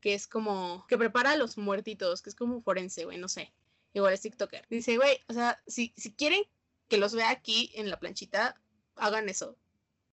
[0.00, 3.52] que es como, que prepara a los muertitos, que es como forense, güey, no sé.
[3.92, 4.66] Igual es TikToker.
[4.68, 6.42] Dice, güey, o sea, si, si quieren
[6.88, 8.60] que los vea aquí en la planchita,
[8.96, 9.56] hagan eso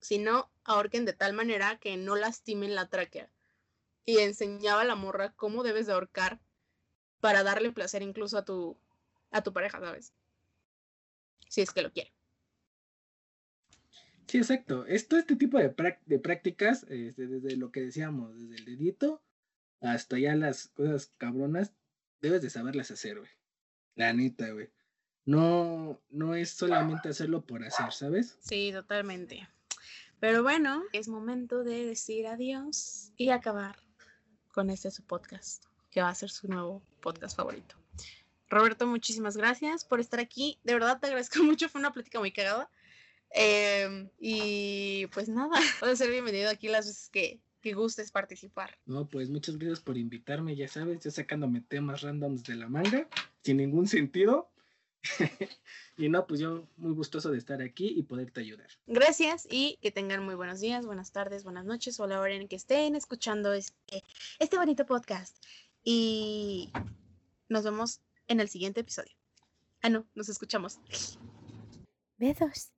[0.01, 3.31] sino ahorquen de tal manera que no lastimen la tráquea.
[4.05, 6.40] Y enseñaba a la morra cómo debes de ahorcar
[7.20, 8.78] para darle placer incluso a tu,
[9.31, 10.14] a tu pareja, ¿sabes?
[11.48, 12.12] Si es que lo quiere.
[14.28, 14.86] Sí, exacto.
[14.86, 15.74] Esto, este tipo de,
[16.06, 19.23] de prácticas, este, desde lo que decíamos, desde el dedito
[19.81, 21.73] hasta ya las cosas cabronas,
[22.20, 23.31] debes de saberlas hacer, güey.
[23.94, 24.70] La neta, güey.
[25.24, 28.39] No, no es solamente hacerlo por hacer, ¿sabes?
[28.40, 29.48] Sí, totalmente.
[30.19, 33.77] Pero bueno, es momento de decir adiós y acabar
[34.53, 37.77] con este su podcast, que va a ser su nuevo podcast favorito.
[38.49, 40.59] Roberto, muchísimas gracias por estar aquí.
[40.65, 42.71] De verdad te agradezco mucho, fue una plática muy cagada.
[43.31, 48.79] Em, y pues nada, puedes ser bienvenido aquí las veces que, que gustes participar.
[48.87, 53.07] No, pues muchas gracias por invitarme, ya sabes, yo sacándome temas randoms de la manga,
[53.43, 54.51] sin ningún sentido,
[55.97, 58.68] y no, pues yo muy gustoso de estar aquí y poderte ayudar.
[58.86, 62.35] Gracias y que tengan muy buenos días, buenas tardes, buenas noches o a la hora
[62.35, 64.02] en que estén escuchando este,
[64.39, 65.36] este bonito podcast.
[65.82, 66.73] Y
[67.48, 69.12] nos vemos en el siguiente episodio.
[69.82, 70.81] Ah, no, nos escuchamos.
[72.18, 72.76] Besos.